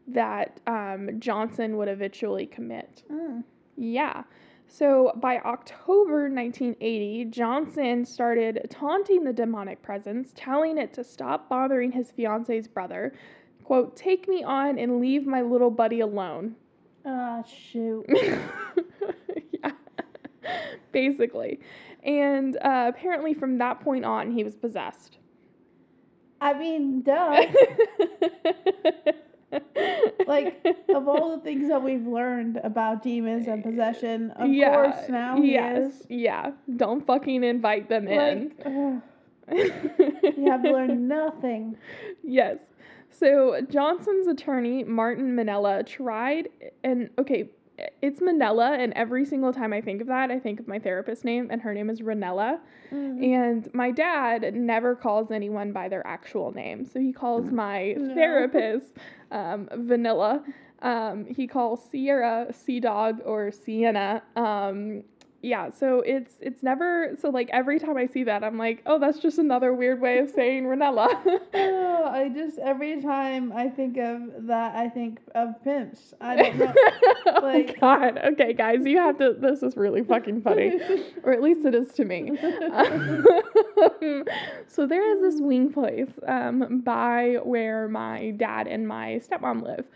[0.09, 3.05] that um, Johnson would eventually commit.
[3.11, 3.45] mm.
[3.77, 4.25] Yeah.
[4.67, 11.93] So by October 1980, Johnson started taunting the demonic presence, telling it to stop bothering
[11.93, 13.13] his fiance's brother.
[13.65, 16.57] Quote, take me on and leave my little buddy alone.
[17.05, 18.07] Ah, shoot.
[20.93, 21.09] yeah.
[21.09, 21.61] Basically.
[22.03, 25.19] And uh, apparently from that point on, he was possessed.
[26.41, 27.47] I mean, duh.
[30.27, 35.41] like of all the things that we've learned about demons and possession, of course now
[35.41, 36.07] he yes, is.
[36.09, 36.53] Yeah.
[36.77, 38.53] Don't fucking invite them in.
[38.65, 39.03] Like, ugh,
[40.37, 41.77] you have learned nothing.
[42.25, 42.59] Yes.
[43.11, 46.49] So Johnson's attorney, Martin Manella, tried,
[46.83, 47.51] and okay,
[48.01, 51.25] it's Manella, and every single time I think of that, I think of my therapist
[51.25, 52.59] name, and her name is Ranella.
[52.93, 53.25] Mm.
[53.35, 56.85] And my dad never calls anyone by their actual name.
[56.85, 58.15] So he calls my No.
[58.15, 58.97] therapist
[59.31, 60.45] um, Vanilla.
[60.83, 64.23] Um, he calls Sierra Sea Dog or Sienna.
[64.37, 65.05] Um,
[65.43, 69.01] yeah, so it's it's never so like every time I see that I'm like, oh,
[69.01, 71.09] that's just another weird way of saying Ranella.
[71.55, 76.15] Oh, I just every time I think of that, I think of pimps.
[76.21, 76.75] I don't know.
[77.27, 78.19] oh God.
[78.33, 79.35] Okay, guys, you have to.
[79.37, 80.81] This is really fucking funny,
[81.25, 82.39] or at least it is to me.
[82.73, 83.25] Um,
[84.69, 89.87] so there is this wing place um, by where my dad and my stepmom live.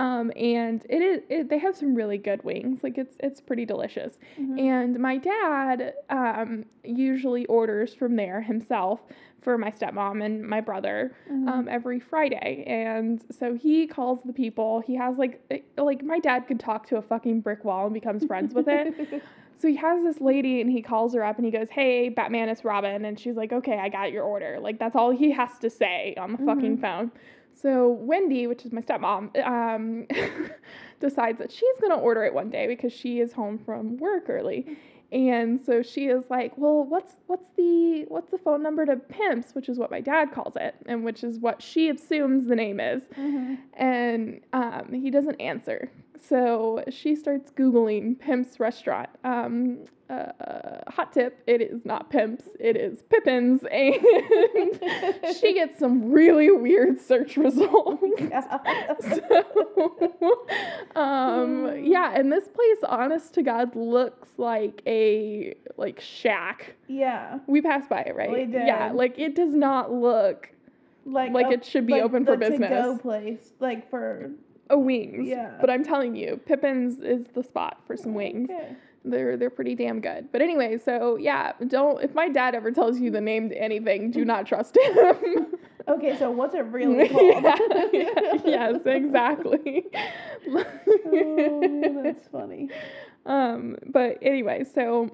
[0.00, 2.82] Um, and it is it, they have some really good wings.
[2.82, 4.18] Like it's it's pretty delicious.
[4.38, 4.58] Mhm.
[4.58, 9.00] And my dad um, usually orders from there himself
[9.42, 11.48] for my stepmom and my brother Mhm.
[11.48, 12.64] um, every Friday.
[12.66, 14.80] And so he calls the people.
[14.80, 17.94] He has like eh, like my dad could talk to a fucking brick wall and
[17.94, 19.22] becomes friends with it.
[19.60, 22.48] So he has this lady and he calls her up and he goes, Hey, Batman,
[22.48, 23.04] it's Robin.
[23.04, 24.58] And she's like, Okay, I got your order.
[24.58, 27.12] Like, that's all he has to say on the fucking phone.
[27.60, 30.06] So Wendy, which is my stepmom, um,
[31.00, 34.28] decides that she's going to order it one day because she is home from work
[34.28, 34.76] early.
[35.12, 39.54] and so she is like, "Well, what's what's the what's the phone number to pimps?"
[39.54, 42.80] Which is what my dad calls it, and which is what she assumes the name
[42.80, 43.02] is.
[43.16, 43.54] Mm-hmm.
[43.74, 45.90] And um, he doesn't answer.
[46.22, 49.08] So she starts googling Pimp's restaurant.
[49.24, 49.78] Um,
[50.10, 50.32] uh,
[50.88, 57.00] hot tip: it is not Pimp's, it is Pippin's, and she gets some really weird
[57.00, 58.02] search results.
[59.08, 60.46] so,
[61.00, 66.74] um, yeah, and this place, honest to God, looks like a like shack.
[66.88, 67.38] yeah.
[67.46, 68.30] We passed by it, right?
[68.30, 68.66] We did.
[68.66, 70.50] Yeah, like it does not look
[71.06, 73.00] Like Like a- it should be like open for business.
[73.00, 74.30] place, like for
[74.70, 75.28] a wings.
[75.28, 75.56] Yeah.
[75.60, 78.48] But I'm telling you, Pippin's is the spot for some wings.
[78.50, 78.74] Okay.
[79.04, 80.30] They're they're pretty damn good.
[80.30, 84.10] But anyway, so yeah, don't if my dad ever tells you the name to anything,
[84.10, 85.46] do not trust him.
[85.88, 87.42] Okay, so what's it really called?
[87.42, 87.56] Yeah,
[87.92, 89.86] yeah, yes, exactly.
[90.48, 92.68] oh, that's funny.
[93.26, 95.10] Um, but anyway, so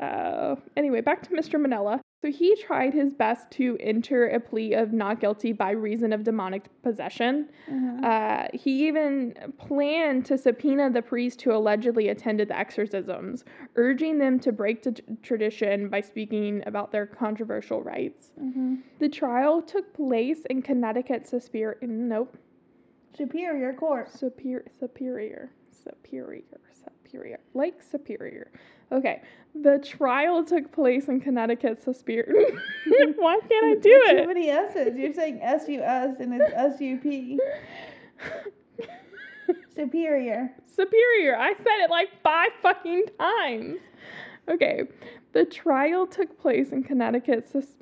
[0.00, 1.58] uh, anyway, back to Mr.
[1.60, 2.00] Manella.
[2.22, 6.24] So he tried his best to enter a plea of not guilty by reason of
[6.24, 7.50] demonic possession.
[7.68, 8.02] Mhm.
[8.02, 13.44] Uh, he even planned to subpoena the priests who allegedly attended the exorcisms,
[13.76, 18.32] urging them to break the t- tradition by speaking about their controversial rites.
[18.40, 18.78] Mhm.
[18.98, 21.76] The trial took place in Connecticut Superior.
[21.82, 22.38] Nope.
[23.14, 24.08] Superior Court.
[24.10, 28.50] Superior, superior, superior, superior, like superior.
[28.92, 29.22] Okay,
[29.54, 32.32] the trial took place in Connecticut Superior.
[33.16, 34.26] Why can't I do Too it?
[34.26, 34.96] many S's.
[34.96, 37.38] You're saying S U S and it's S U P.
[39.76, 40.50] Superior.
[40.66, 41.36] superior.
[41.38, 43.78] I said it like five fucking times.
[44.48, 44.82] Okay,
[45.32, 47.48] the trial took place in Connecticut.
[47.50, 47.74] Sus-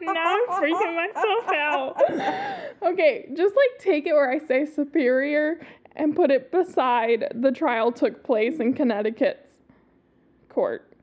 [0.00, 2.02] now I'm freaking myself out.
[2.82, 5.60] Okay, just like take it where I say superior
[5.98, 9.58] and put it beside the trial took place in Connecticut's
[10.48, 10.94] court.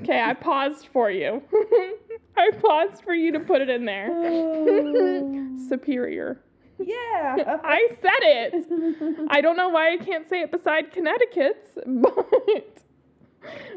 [0.00, 1.42] Okay, I paused for you.
[2.36, 4.08] I paused for you to put it in there.
[4.10, 5.56] Oh.
[5.68, 6.40] superior.
[6.78, 7.58] yeah.
[7.64, 9.26] I said it.
[9.28, 12.78] I don't know why I can't say it beside Connecticut's, but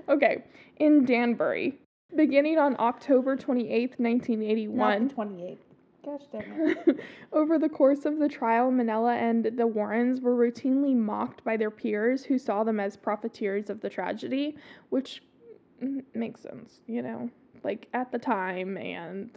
[0.10, 0.44] okay.
[0.78, 1.78] In Danbury,
[2.16, 5.08] beginning on October 28th, 1981.
[5.08, 5.60] Not 28.
[6.04, 7.00] Gosh damn it.
[7.32, 11.72] Over the course of the trial, Manella and the Warrens were routinely mocked by their
[11.72, 14.58] peers who saw them as profiteers of the tragedy,
[14.90, 15.24] which
[16.14, 17.30] makes sense, you know,
[17.64, 19.32] like at the time, and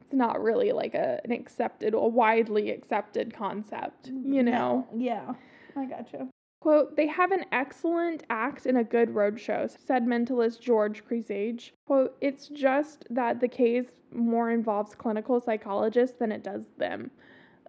[0.00, 4.44] it's not really like a, an accepted, a widely accepted concept, you mm-hmm.
[4.46, 4.86] know.
[4.92, 5.34] No, Yeah.
[5.76, 6.28] I gotcha.
[6.68, 11.70] Quote, they have an excellent act and a good roadshow, said mentalist George Kresge.
[11.86, 17.10] Quote, it's just that the case more involves clinical psychologists than it does them.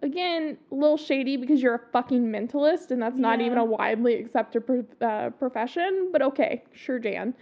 [0.02, 3.46] Again, a little shady because you're a fucking mentalist and that's not Yeah.
[3.46, 7.32] even a widely accepted pro- uh, profession, but okay, sure, Jan.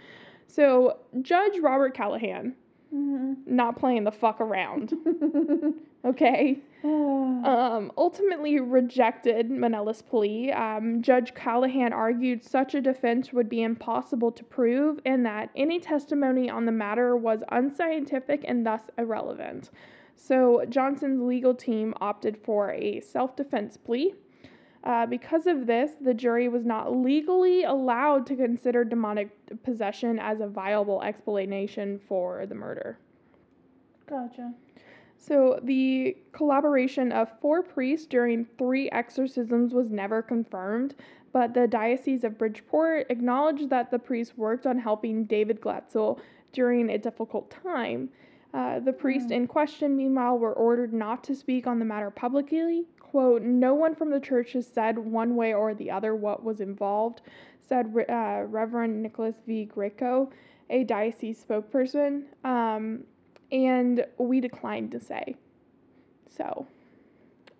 [0.47, 2.55] So, Judge Robert Callahan,
[2.95, 3.33] Mm-hmm.
[3.53, 4.93] not playing the fuck around,
[6.05, 6.57] okay?
[7.39, 10.51] Um, ultimately rejected Manella's plea.
[10.51, 15.79] Um, Judge Callahan argued such a defense would be impossible to prove and that any
[15.79, 19.69] testimony on the matter was unscientific and thus irrelevant.
[20.17, 24.13] So Johnson's legal team opted for a self defense plea.
[24.83, 29.29] Uh, because of this, the jury was not legally allowed to consider demonic
[29.63, 32.97] possession as a viable explanation for the murder.
[34.09, 34.53] gotcha.
[35.21, 40.95] So, the collaboration of four priests during three exorcisms was never confirmed,
[41.33, 46.19] but the Diocese of Bridgeport acknowledged that the priests worked on helping David Glatzel
[46.53, 48.09] during a difficult time.
[48.53, 52.85] Uh, the priests in question, meanwhile, were ordered not to speak on the matter publicly.
[52.99, 56.61] Quote, no one from the church has said one way or the other what was
[56.61, 57.21] involved,
[57.59, 59.65] said uh, Reverend Nicholas V.
[59.65, 60.31] Greco,
[60.69, 62.23] a diocese spokesperson.
[62.45, 63.03] Um,
[63.51, 65.35] and we declined to say.
[66.29, 66.67] So,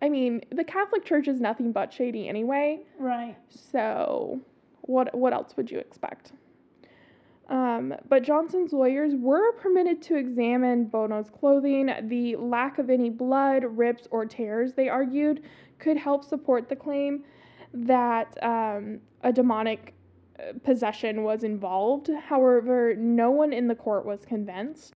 [0.01, 2.81] I mean, the Catholic Church is nothing but shady anyway.
[2.97, 3.35] Right.
[3.49, 4.39] So,
[4.81, 6.31] what what else would you expect?
[7.49, 11.91] Um, but Johnson's lawyers were permitted to examine Bono's clothing.
[12.03, 15.41] The lack of any blood, rips, or tears, they argued,
[15.79, 17.23] could help support the claim
[17.73, 19.95] that um, a demonic
[20.37, 22.09] uh, possession was involved.
[22.27, 24.93] However, no one in the court was convinced.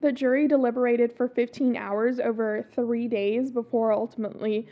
[0.00, 4.66] The jury deliberated for 15 hours over three days before ultimately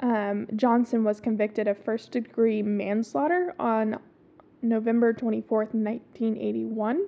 [0.00, 3.98] um, Johnson was convicted of first degree manslaughter on
[4.60, 7.06] November 24th, 1981,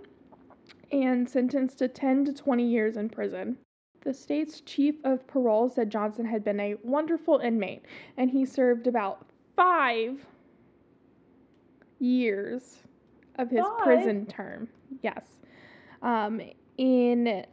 [0.92, 3.58] and sentenced to 10 to 20 years in prison.
[4.02, 7.84] The state's chief of parole said Johnson had been a wonderful inmate,
[8.16, 10.24] and he served about five
[11.98, 12.82] years
[13.36, 13.82] of his Five?
[13.82, 14.68] prison term.
[15.02, 15.24] Yes.
[16.02, 16.40] Um,
[16.78, 17.44] in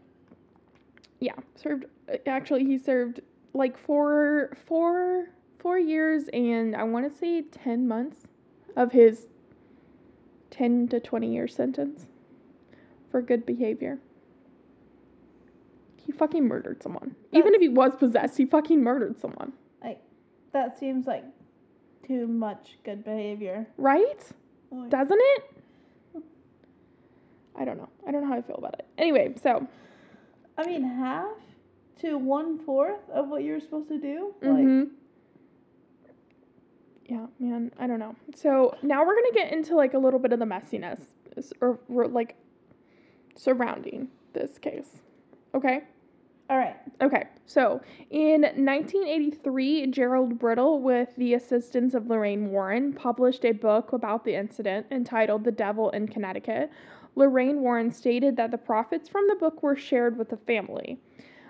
[1.24, 1.86] yeah, served
[2.28, 3.22] actually he served
[3.54, 8.28] like four four four years and I want to say 10 months
[8.76, 9.28] of his
[10.52, 12.08] 10 to 20 year sentence
[13.10, 14.00] for good behavior.
[15.96, 17.16] He fucking murdered someone.
[17.32, 19.54] Even if he was possessed, he fucking murdered someone.
[19.82, 20.02] Like,
[20.52, 21.24] that seems like
[22.06, 23.68] too much good behavior.
[23.78, 24.22] Right?
[24.90, 25.44] Doesn't it?
[27.56, 27.88] I don't know.
[28.06, 28.86] I don't know how I feel about it.
[28.98, 29.66] Anyway, so
[30.58, 31.32] I mean, half
[32.02, 34.34] to one fourth of what you're supposed to do.
[34.42, 34.90] mhm.
[37.06, 38.16] yeah, man, I don't know.
[38.36, 41.02] So now we're gonna get into like a little bit of the messiness,
[41.38, 42.36] s- or, or like
[43.36, 45.02] surrounding this case.
[45.54, 45.84] Okay.
[46.50, 46.76] All right.
[47.02, 53.94] Okay, so in 1983, Gerald Brittle, with the assistance of Lorraine Warren, published a book
[53.94, 56.70] about the incident entitled The Devil in Connecticut.
[57.16, 61.00] Lorraine Warren stated that the profits from the book were shared with the family.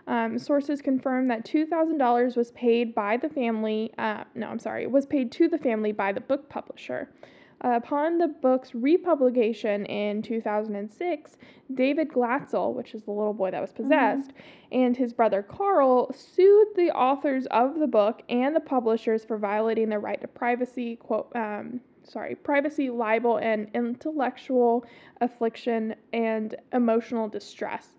[0.05, 5.05] Um, sources confirm that $2,000 was paid by the family, uh, no, I'm sorry, was
[5.05, 7.09] paid to the family by the book publisher.
[7.63, 11.37] Uh, upon the book's republication in 2006,
[11.73, 14.31] David Glatzel, which is the little boy that was possessed,
[14.73, 19.87] and his brother Carl sued the authors of the book and the publishers for violating
[19.87, 24.85] their right to privacy, quote, um, sorry, privacy, libel, and intellectual
[25.21, 27.95] affliction and emotional distress.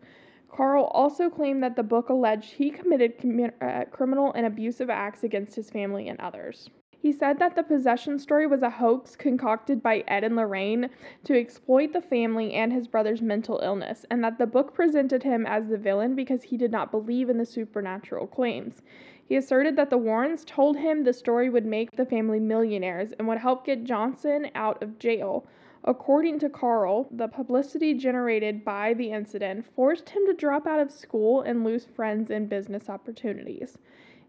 [0.49, 5.25] Carl also claimed that the book alleged he committed commi- uh, criminal and abusive acts
[5.25, 6.71] against his family and others.
[7.05, 10.89] He said that the possession story was a hoax concocted by Ed and Lorraine
[11.25, 15.45] to exploit the family and his brother's mental illness, and that the book presented him
[15.45, 18.81] as the villain because he did not believe in the supernatural claims.
[19.27, 23.27] He asserted that the Warrens told him the story would make the family millionaires and
[23.27, 25.47] would help get Johnson out of jail.
[25.83, 30.91] According to Carl, the publicity generated by the incident forced him to drop out of
[30.91, 33.79] school and lose friends and business opportunities.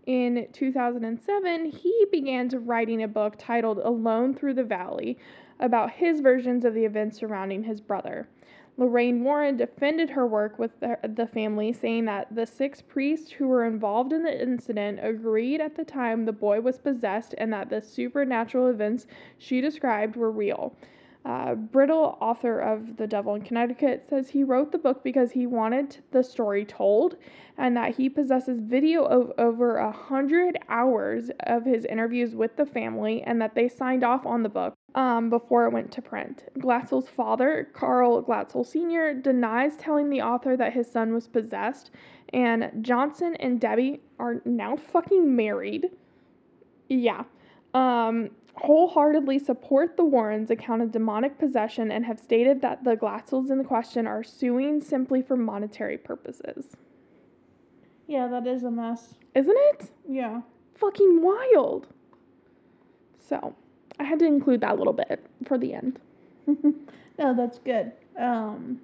[0.05, 5.17] In 2007, he began writing a book titled Alone Through the Valley
[5.59, 8.27] about his versions of the events surrounding his brother.
[8.78, 13.47] Lorraine Warren defended her work with the, the family, saying that the six priests who
[13.47, 17.69] were involved in the incident agreed at the time the boy was possessed and that
[17.69, 19.07] the supernatural events
[19.38, 20.76] she described were real.
[21.26, 25.47] Uh, Brittle, author of The Devil in Connecticut, says he wrote the book because he
[25.47, 27.17] wanted the story told
[27.57, 32.65] and that he possesses video of over a hundred hours of his interviews with the
[32.65, 36.43] family and that they signed off on the book um, before it went to print.
[36.59, 41.89] Glatzel's father, Carl Glatzel Sr., denies telling the author that his son was possessed,
[42.34, 45.88] and Johnson and Debbie are now fucking married.
[46.88, 47.23] Yeah.
[47.73, 53.49] Um, wholeheartedly support the Warrens' account of demonic possession and have stated that the Glatzels
[53.49, 56.78] in the question are suing simply for monetary purposes.
[58.08, 59.16] Yeah, that is a mess.
[59.34, 59.89] Isn't it?
[60.08, 60.41] Yeah.
[60.76, 61.88] Fucking wild.
[63.20, 63.56] So,
[63.99, 65.99] I had to include that little bit for the end.
[66.47, 67.91] no, that's good.
[68.18, 68.80] Um,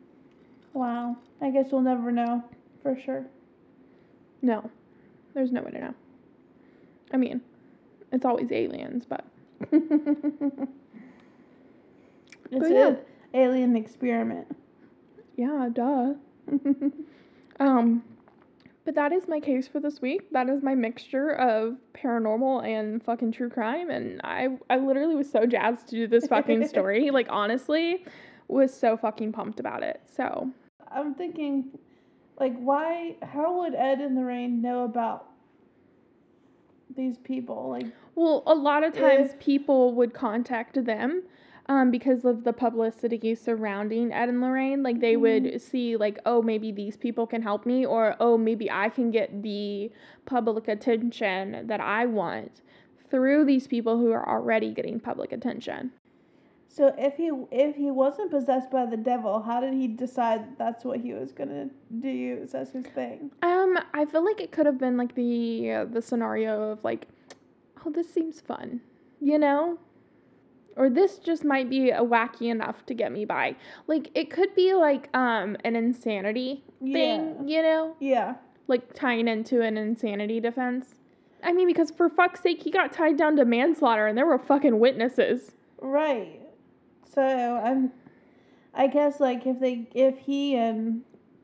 [0.74, 1.16] wow.
[1.42, 2.44] I guess we'll never know
[2.82, 3.26] for sure.
[4.42, 4.70] No,
[5.34, 5.94] there's no way to know.
[7.14, 7.42] I mean,
[8.12, 9.26] it's always aliens, but
[12.52, 12.88] It's yeah.
[12.88, 12.98] an
[13.34, 14.48] alien experiment.
[15.38, 16.14] yeah, duh.
[17.60, 18.04] Um,
[18.86, 20.32] but that is my case for this week.
[20.32, 25.30] That is my mixture of paranormal and fucking true crime, and I I literally was
[25.30, 27.12] so jazzed to do this fucking story.
[27.12, 28.04] like honestly,
[28.48, 30.02] was so fucking pumped about it.
[30.08, 30.50] So
[30.90, 31.66] I'm thinking,
[32.40, 33.18] like, why?
[33.22, 35.28] How would Ed and Lorraine know about
[36.96, 37.70] these people?
[37.70, 41.24] Like, Well, a lot of times people would contact them
[41.68, 44.84] um, because of the publicity surrounding Ed and Lorraine.
[44.84, 48.70] Like they would see, like, oh, maybe these people can help me, or oh, maybe
[48.70, 49.92] I can get the
[50.26, 52.62] public attention that I want
[53.10, 55.92] through these people who are already getting public attention.
[56.74, 60.86] So if he if he wasn't possessed by the devil, how did he decide that's
[60.86, 61.70] what he was gonna
[62.00, 63.32] do as his thing?
[63.42, 67.08] Um, I feel like it could have been like the uh, the scenario of like,
[67.86, 68.82] oh, this seems fun,
[69.20, 69.80] you know,
[70.78, 73.56] or this just might be a wacky enough to get me by.
[73.88, 78.36] Like it could be like um an insanity thing, you know, Yeah.
[78.68, 80.96] like tying into an insanity defense.
[81.44, 84.38] I mean, because for fuck's sake, he got tied down to manslaughter, and there were
[84.38, 85.54] fucking witnesses.
[85.82, 86.41] Right.
[87.14, 87.92] So I'm,
[88.74, 91.04] I guess like if they if he and,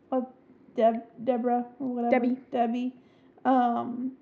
[0.09, 0.31] what,
[0.75, 2.37] Deb Deborah or whatever Debbie.
[2.51, 2.93] Debbie,
[3.45, 4.13] um.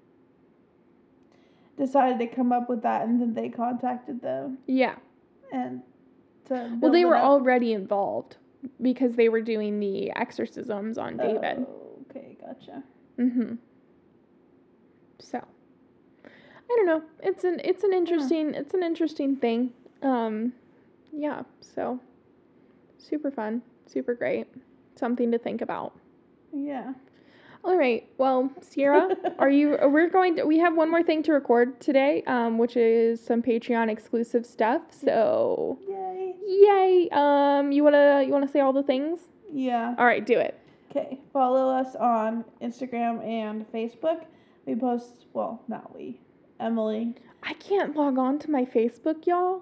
[1.78, 4.96] Decided to come up with that, and then they contacted them, Yeah,
[5.52, 5.82] and
[6.46, 6.78] to.
[6.80, 7.26] Well, they were up?
[7.26, 8.38] already involved
[8.82, 11.66] because they were doing the exorcisms on David.
[11.68, 12.82] Oh, okay, gotcha.
[13.20, 13.56] Mm-hmm.
[15.20, 15.46] So,
[16.24, 16.30] I
[16.78, 17.04] don't know.
[17.22, 19.74] It's an it's an interesting it's an interesting thing.
[20.02, 20.54] Um,
[21.16, 21.44] yeah.
[21.62, 22.00] So,
[22.98, 24.48] super fun, super great.
[24.96, 25.94] Something to think about.
[26.54, 26.94] Yeah.
[27.64, 28.08] All right.
[28.18, 29.10] Well, Sierra,
[29.40, 29.78] are you?
[29.84, 30.44] We're going to.
[30.46, 34.82] We have one more thing to record today, um, which is some Patreon exclusive stuff.
[34.92, 36.36] So, Yay.
[36.46, 37.10] yay!
[37.12, 39.22] Um, you wanna you wanna say all the things?
[39.52, 39.96] Yeah.
[39.98, 40.60] All right, do it.
[40.92, 41.20] Okay.
[41.34, 44.26] Follow us on Instagram and Facebook.
[44.66, 45.26] We post.
[45.34, 46.22] Well, not we.
[46.60, 47.16] Emily.
[47.44, 49.62] I can't log on to my Facebook, y'all.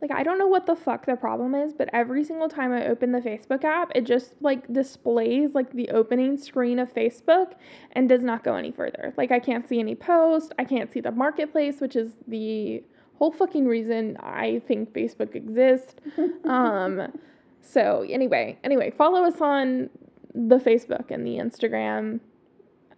[0.00, 2.86] Like I don't know what the fuck the problem is, but every single time I
[2.86, 7.52] open the Facebook app, it just like displays like the opening screen of Facebook
[7.92, 9.12] and does not go any further.
[9.16, 12.82] Like I can't see any posts, I can't see the marketplace, which is the
[13.16, 15.94] whole fucking reason I think Facebook exists.
[16.44, 17.12] um
[17.60, 19.90] so anyway, anyway, follow us on
[20.34, 22.20] the Facebook and the Instagram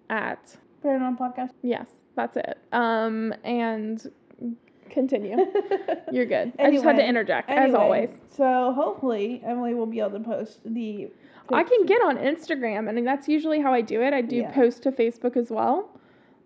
[0.09, 1.51] at Paranorm Podcast.
[1.63, 2.59] yes, that's it.
[2.73, 4.09] Um and
[4.93, 5.37] continue.
[6.13, 6.53] You're good.
[6.59, 8.11] I just had to Anyway, interject, as always.
[8.31, 11.11] So hopefully Emily will be able to post the.
[11.51, 14.15] I can get on Instagram, and that's usually how I do it.
[14.15, 14.53] I do Yeah.
[14.53, 15.91] post to Facebook as well.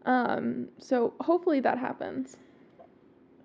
[0.07, 2.39] Um, so hopefully that happens.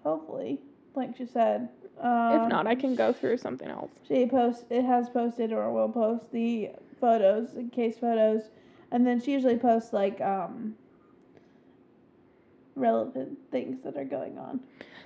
[0.03, 0.59] Hopefully,
[0.95, 1.69] like she said.
[1.99, 3.91] Um, if not, I can go through something else.
[4.07, 4.63] She posts.
[4.69, 8.49] It has posted or will post the photos, case photos,
[8.91, 10.75] and then she usually posts like um.
[12.75, 14.61] Relevant things that are going on.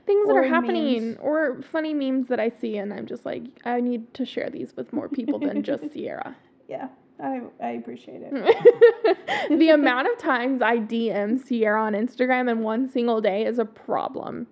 [0.05, 1.17] Things that are happening, memes.
[1.21, 4.75] or funny memes that I see, and I'm just like, I need to share these
[4.75, 6.35] with more people than just Sierra.
[6.67, 6.89] Yeah,
[7.21, 9.49] I I appreciate it.
[9.59, 13.65] the amount of times I DM Sierra on Instagram in one single day is a
[13.65, 14.47] problem.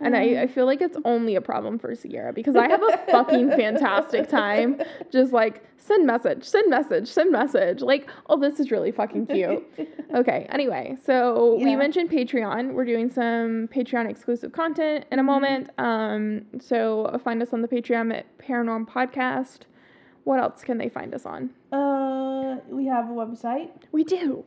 [0.00, 2.98] And I, I feel like it's only a problem for Sierra because I have a
[3.10, 4.80] fucking fantastic time
[5.10, 7.80] just like send message, send message, send message.
[7.82, 9.64] Like, oh, this is really fucking cute.
[10.14, 12.72] Okay, anyway, so we mentioned Patreon.
[12.72, 15.26] We're doing some Patreon exclusive content in a Mhm.
[15.26, 15.70] moment.
[15.76, 19.60] Um, so find us on the Patreon at Paranorm Podcast.
[20.24, 21.50] What else can they find us on?
[21.72, 24.44] uh, we have a website, We do.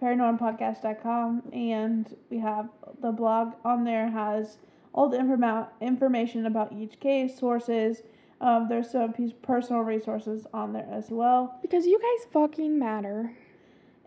[0.00, 2.68] paranormpodcast.com, and we have
[3.00, 4.58] the blog on there has
[4.92, 8.02] all the informa- information about each case, sources.
[8.40, 11.58] Um, there's some personal resources on there as well.
[11.62, 13.32] Because you guys fucking matter.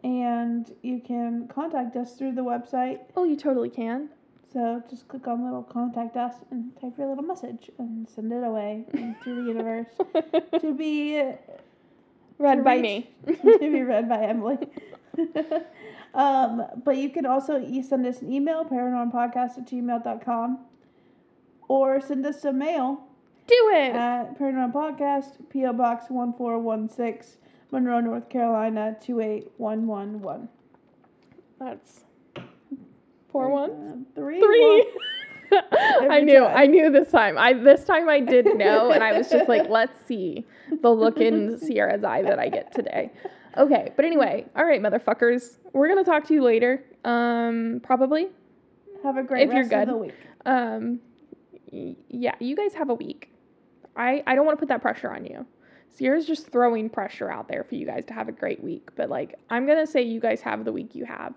[0.03, 2.99] and you can contact us through the website.
[3.17, 4.09] Oh, you totally can.
[4.53, 8.43] So just click on little contact us and type your little message and send it
[8.43, 9.87] away into the universe
[10.61, 11.21] to be
[12.39, 13.09] Read to by reach- me.
[13.43, 14.57] to be read by Emily.
[16.13, 20.59] um, but you can also e- send us an email, paranormpodcast at gmail.com,
[21.67, 23.07] or send us a mail
[23.47, 23.95] Do it.
[23.95, 25.73] at Paranorm Podcast, P.O.
[25.73, 27.39] Box 1416,
[27.71, 30.49] Monroe, North Carolina 28111.
[31.59, 32.05] That's
[33.31, 33.71] four one.
[33.71, 34.39] Uh, three.
[34.39, 34.63] Three.
[34.63, 34.85] one.
[36.11, 36.41] I knew.
[36.41, 36.57] time.
[36.57, 37.37] I knew this time.
[37.37, 40.45] I this time I did know, and I was just like, let's see
[40.81, 43.11] the look in Sierra's eye that I get today.
[43.59, 45.57] Okay, but anyway, all right, motherfuckers.
[45.73, 46.83] We're gonna talk to you later.
[47.03, 48.29] Um, probably.
[49.03, 49.87] Have a great If you're rest of good.
[49.89, 50.13] the week.
[50.45, 50.99] Um,
[51.71, 53.31] y- yeah, you guys have a week.
[53.95, 55.45] I I don't want to put that pressure on you.
[55.89, 59.09] Sierra's just throwing pressure out there for you guys to have a great week, but
[59.09, 61.33] like I'm gonna say you guys have the week you have.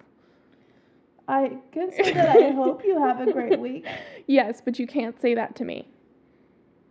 [1.28, 3.86] I can say that I hope you have a great week.
[4.28, 5.88] Yes, but you can't say that to me.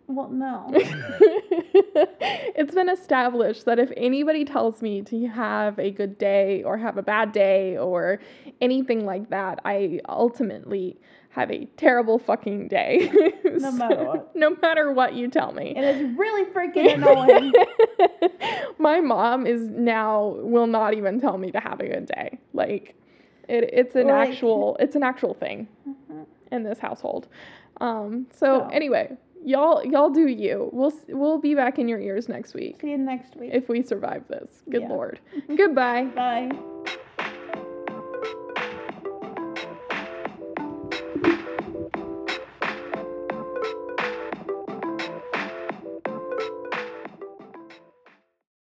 [0.08, 0.70] Well, no.
[0.74, 6.98] it's been established that if anybody tells me to have a good day or have
[6.98, 8.20] a bad day or
[8.60, 10.98] anything like that, I ultimately
[11.30, 13.10] have a terrible fucking day.
[13.46, 14.36] No matter what.
[14.36, 15.74] No matter what you tell me.
[15.78, 17.54] It is really freaking annoying.
[18.80, 22.38] My mom is now will not even tell me to have a good day.
[22.54, 22.96] Like
[23.48, 26.26] it, it's an Like- actual it's an actual thing Mhm.
[26.52, 27.30] in this household.
[27.80, 28.68] Um, so So.
[28.68, 30.70] anyway, y'all y'all do you.
[30.74, 33.52] We'll we'll be back in your ears next week See you next week.
[33.54, 34.62] if we survive this.
[34.70, 34.90] Good Yeah.
[34.90, 35.20] lord.
[35.58, 36.06] Goodbye.
[36.06, 36.52] Bye.